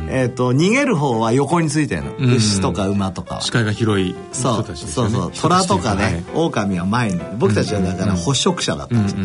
[0.09, 3.41] えっ、と逃げる方は横についてるの、牛とか馬とかは。
[3.41, 5.11] 視界が広い人たちですよね。
[5.11, 7.19] そうそう虎とかね、狼は前に。
[7.37, 9.19] 僕たちはだから捕食者だったんですよ、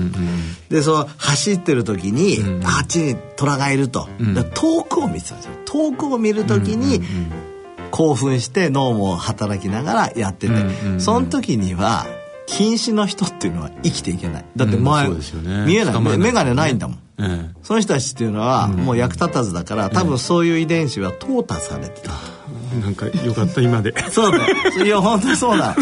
[0.69, 4.09] でそう走ってる時に、あっちに虎がいると、
[4.55, 5.53] 遠くを見てたんですよ。
[5.65, 7.01] 遠くを見る時に、
[7.91, 10.55] 興奮して脳も働きながらやってて、
[10.99, 12.07] その時には
[12.47, 14.45] 近視の人っていうのは生きていけない。
[14.57, 16.01] だって前、うんね、見えない。
[16.01, 22.13] 眼鏡ないんだもん、ええ、その人たちっていうのはもう役立たずだから、多分そういう遺伝子は淘汰されてた、
[22.81, 23.95] なんかよかった今で。
[24.11, 24.47] そうだ。
[24.47, 25.75] よいや本当にそうだ。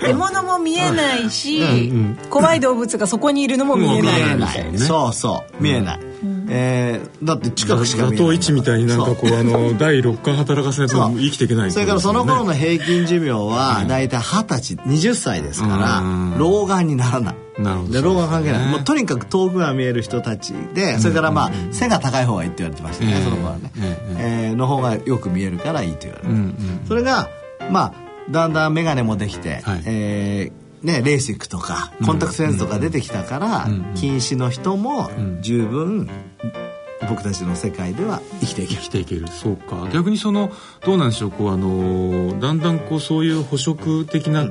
[0.00, 1.66] 獲物も見えないし、うん。
[1.66, 4.22] うん、怖い動物がそこにいるのも見えない。
[4.22, 5.62] 見えない、ね、そうそう。
[5.62, 6.13] 見えない、うん
[6.48, 17.34] えー、だって近くしか見えない座頭みたいになんかこうあの第六感働かせないと生きていけない、ね、それからその頃の平均寿命は大体二十歳20歳ですから老眼にならない。
[17.58, 17.92] なるほど。
[17.92, 23.70] で老眼関係ない、もうとにかく遠くが見える人たちでそれからまあ、背が高い方がいいって言われてましたね、その頃はね、
[24.18, 26.54] えー、の方がよく見えるからいいと言われる、
[26.88, 27.28] それが
[27.70, 27.94] まあ
[28.30, 35.10] だんだん眼鏡もできて、はい、えーね、レーシックとかコンタクトレンズとか出てきたから、近視の人も
[35.40, 36.08] 十分
[37.08, 38.80] 僕たちの世界では生きていける。
[38.80, 39.28] 生きていける。
[39.28, 39.88] そうか。
[39.92, 40.50] 逆にその
[40.84, 41.30] どうなんでしょう。
[41.30, 44.46] こうあのだんだんこうそういう捕食的な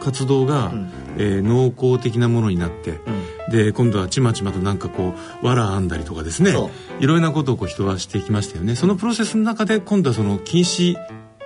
[0.00, 3.00] 活動が、うん、えー、農耕的なものになって、
[3.46, 6.50] うん、で今度はちまちまとなんかこう藁編んだりとかですね。
[6.50, 6.70] いろ
[7.00, 8.76] いろなことをこう人はしてきましたよね。
[8.76, 10.96] そのプロセスの中で今度はその禁止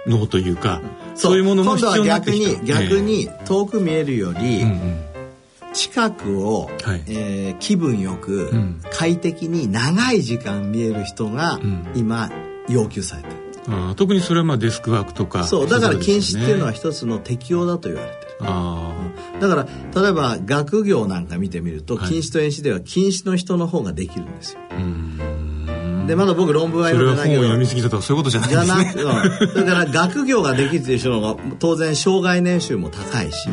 [0.06, 0.80] 脳というか、
[1.14, 1.36] そう。
[1.36, 2.64] いうものも必要になってきた。
[2.64, 4.64] 逆に逆に遠く見えるより、
[5.72, 8.50] 近くを、はい、えー、気分よく、
[8.92, 11.60] 快適に長い時間見える人が
[11.94, 12.30] 今
[12.68, 13.34] 要求されてる。
[13.68, 15.68] あ特にそれはまあデスクワークとかそう。
[15.68, 18.30] だから禁止っていうのは一つの適用だと言われてる。
[18.40, 18.94] あ、
[19.40, 24.60] だから例えば学業なんか見てみると、禁止と遠視では禁止の人の方ができるんですよ
[26.06, 27.42] でまだ僕論文は読んでないけど。
[27.42, 28.50] それは本を読みすぎたとかそういうことじゃない
[28.84, 29.02] ですね。
[29.02, 33.48] じゃなく だから学業ができるっていう人の方が当然障害年収も高いし。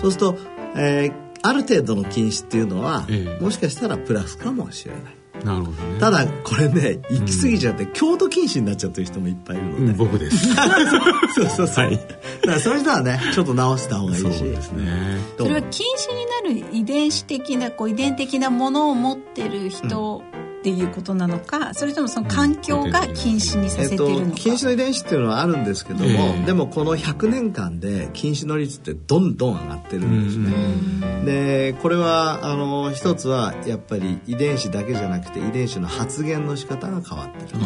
[0.00, 0.38] そうすると、
[0.76, 1.12] えー、
[1.42, 5.02] ある程度の禁止っていうのは、ええ、もしかしたらプラスかもしれない。
[5.44, 10.52] なるほどね、ただこれね行き過ぎちゃって、うん、京都禁止になっちゃってる人もいっぱいいるので、うん、僕です。
[11.34, 12.06] そうそうそう、はい、だか
[12.44, 15.18] らそういう人はねちょっと直した方がいいしそうですね。
[15.38, 20.29] それは禁止になる遺伝子的なこう遺伝的なものを持ってる人、うん
[20.60, 31.24] っていうことなのかそれともその環境が禁止にさせてるのか、えっと、禁止の遺伝子っていうのはあるんですけども、えー、でもこの100年間で禁止の率ってどんどん上がってるんですね。
[31.24, 37.58] でこれはあの一つはやっぱり遺伝子だけじゃなくて遺伝子の発現の仕方が変わってる。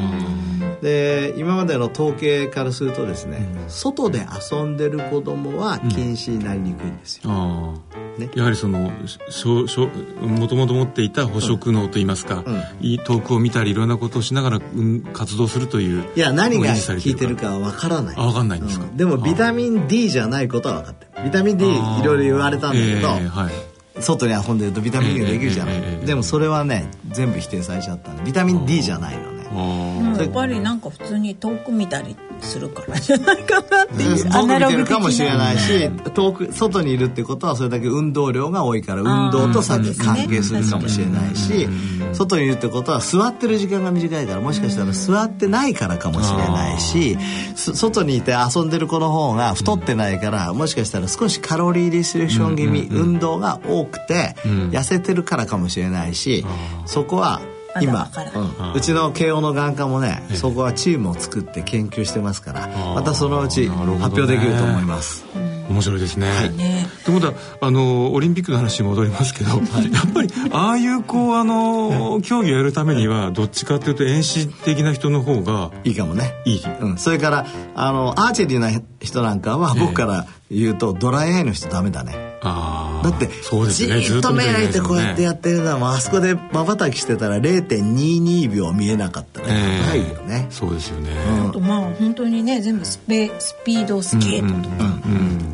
[0.81, 7.83] で今までの統計からするとですね、外で遊んでる子供は禁止になりにくいんですよ。
[8.19, 8.93] ね、やはりその
[10.21, 18.17] もともと持っていた捕食脳といいますか、うん遠くを見たりいろんなことをしながら、うん、活動するといういや何が効いてるかは分からない。
[18.19, 21.25] あ分かんないんですか、うん、でもビタミン D じゃないことは分かってる。
[21.25, 21.69] ビタミン D い
[22.05, 28.13] ろいろ言われたんだけど、えーはい、外に遊んでるとビタミン D ができるじゃない、えーえー、でもそれはね全部否定されちゃった。
[28.23, 29.31] ビタミン D じゃないの。
[29.31, 41.69] ねやっぱりなんか普通に遠く見たりするからじゃないかなっていう、遠く見てるかもしれないし遠く外にいるってことはそれだけ運動量が多いから運動とさっき関係するかもしれないし、
[42.13, 47.17] 外にいるってことは座ってる時間が短いからもしかしたら座ってないからかもしれないし
[47.57, 56.45] 外にいて遊んでる子の方が太ってないからもしかしたら少しカロリーリストリクション気味運動が多くて痩せてるからかもしれないし
[56.87, 57.41] そこは
[57.81, 58.11] 今、
[58.61, 65.25] うん、うちの慶応の眼科もね、そこはチームを作って研究してますからまたそのうち発表できると思います。
[65.69, 66.29] 面白いですね。
[66.29, 66.87] はい、ね。
[67.05, 76.35] ということはあのオリンピックの話に戻りますけど、はい、やっぱりああいうこうあの競技をやるためにはどっちかというと遠視的な人の方がいいかもね。
[76.45, 76.65] いい。
[76.81, 78.71] うん、それからあのアーチェリーな
[79.01, 82.34] 人なんかは僕から言うと、ドライアイの人ダメだね。
[82.45, 91.11] だってそうです、ね、じっと目開いてこうやってやってるのは、あそこでまばたきしてたら0.22秒見えなかったら高いよね、そうですよね、
[91.49, 94.99] あとまあ本当にね全部スペスピードスケートとか、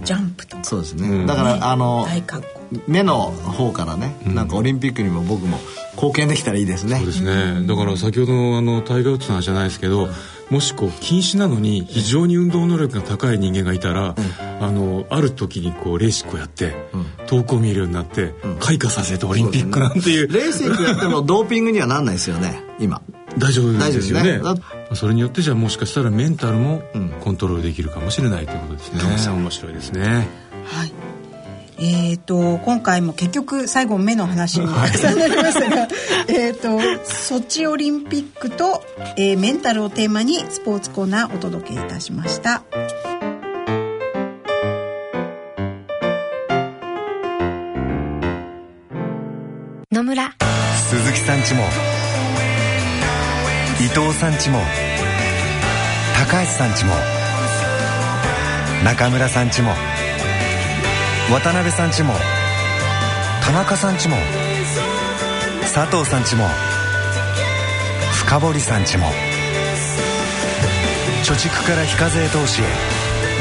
[0.05, 0.65] ジャンプとか。
[0.65, 2.61] そうですね、だからあの大格好。
[2.87, 5.59] 目の方からね、うん、なんかオリンピックにも僕も
[5.95, 6.97] 貢献できたらいいですね。
[6.97, 7.67] そうですね。
[7.67, 10.09] だから先ほどのあのタイガー・ウッズの話じゃないですけど、
[10.51, 23.01] もしこう禁止なのに非常に運動能力が高い人間がいたら、うん、あのある時にこうレーシックをやって、うん、遠くを見るようになって、うん、開花させてオリンピックなんていう、ね、レーシックやってもドーピングにはなんないですよね今。
[23.39, 24.39] 大丈夫ですよね。
[24.39, 24.41] ね。
[24.95, 26.83] それによってじゃあもしかしたらメンタルも
[27.21, 28.99] コントロールできるかもしれないということですね、
[29.33, 30.29] 面白いですね。
[30.65, 31.10] はい
[31.83, 35.89] えーと、今回も結局最後目の話になりましたが
[36.29, 38.83] えとソチオリンピックと、
[39.17, 42.63] えー、メンタルをテーマにスポーツコーナーお届けいたしました。
[49.91, 50.35] 野村
[50.89, 51.63] 鈴木さんちも
[53.81, 54.61] 伊藤さんちも
[56.17, 56.93] 高橋さんちも
[58.85, 59.73] 中村さんちも
[61.31, 62.13] 渡辺さんちも
[63.45, 64.17] 田中さんちも
[65.61, 66.49] 佐藤さんちも
[68.13, 69.07] 深堀さんちも
[71.23, 72.65] 貯蓄から非課税投資へ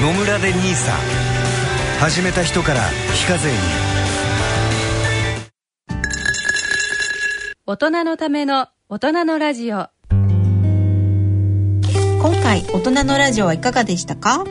[0.04, 0.92] 野村で NISA
[2.00, 2.82] 始めた人から
[3.12, 3.58] 非課税に。
[7.66, 9.88] 大人のための大人のラジオ。
[12.22, 14.46] 今回大人のラジオはいかがでしたか？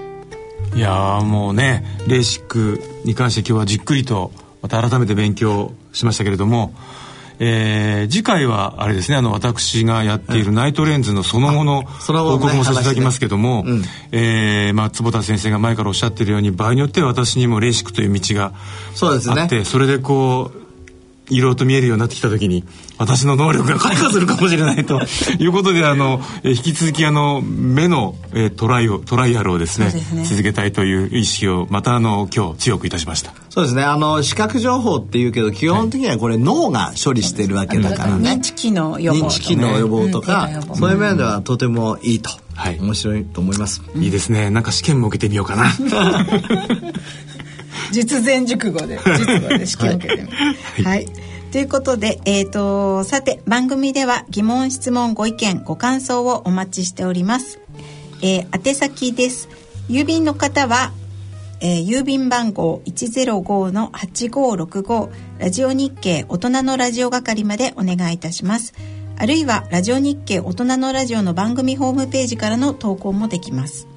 [0.74, 4.30] いやもうねレーシックに関して今日はじっくりと
[4.60, 6.74] また改めて勉強しましたけれども、
[7.40, 13.70] えー、次回はあれですねあの私がやっているナイトレンズのその後の報告もさせていただきますけども、ね。
[13.72, 13.82] うん、
[14.12, 18.52] えー、まあ、坪田先生が前からおっしゃってるように場合によっては私にもレーシックという道が
[19.00, 20.67] あって、ね、それでこう
[21.30, 22.64] いろいろと見えるようになってきた時に
[22.98, 25.00] 私の能力が開花するかもしれないと
[25.38, 33.32] いうことであの引き続きあの目の、えトライをトライアルをですね、ね、続けたいという意識をまたあの今日強くいたしました。
[33.50, 33.82] そうですね。
[33.82, 38.32] あの視覚情報っていうけど基本的にはこれ、脳が処理してるわけだからね。
[38.32, 44.50] 認知機能予防、認知機能予防とか、うん、そういう面ではとてもいいと、はい、面白いと思います、いいですね。
[44.50, 45.72] なんか試験も受けてみようかな。
[47.90, 50.28] 実前熟語で実語で試験を受けてみ
[50.84, 51.06] はい、はい
[51.50, 57.58] ということで、えーと、さて番組では疑問質問ご意見ご感想をお待ちしております、
[58.22, 59.48] えー、宛先です。
[59.88, 60.92] 郵便の方は、
[61.62, 68.74] えー、郵便番号105-8565ラジオ日経大人のラジオ係までお願いいたします。
[69.16, 73.88] あるいはラジオ日経大人のラジオの番組ホームページからの投稿もできます。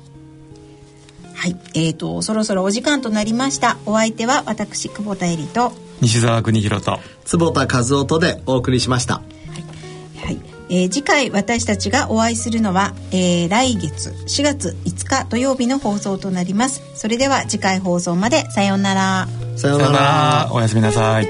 [1.35, 3.77] はい、えーと、そろそろお時間となりました。
[3.85, 6.99] お相手は私久保田恵里と西澤邦弘と。
[7.25, 9.15] 坪田和夫とでお送りしました。
[9.15, 10.39] はい、はい。
[10.69, 16.81] えー、次回私たちがお会いするのは、えー、来月4月5日土曜日の放送となります。
[16.95, 18.49] それでは次回放送まで。
[18.51, 19.27] さようなら。
[19.57, 20.49] さようなら。
[20.51, 21.27] おやすみなさい。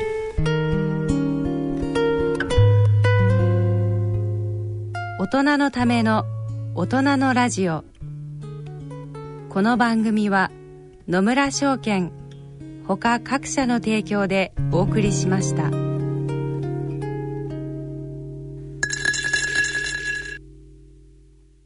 [5.20, 6.26] 大人のための
[6.76, 7.84] 大人のラジオ。
[9.50, 10.50] この番組は
[11.10, 12.14] 野村証券
[12.88, 15.91] 他各社の提供でお送りしました。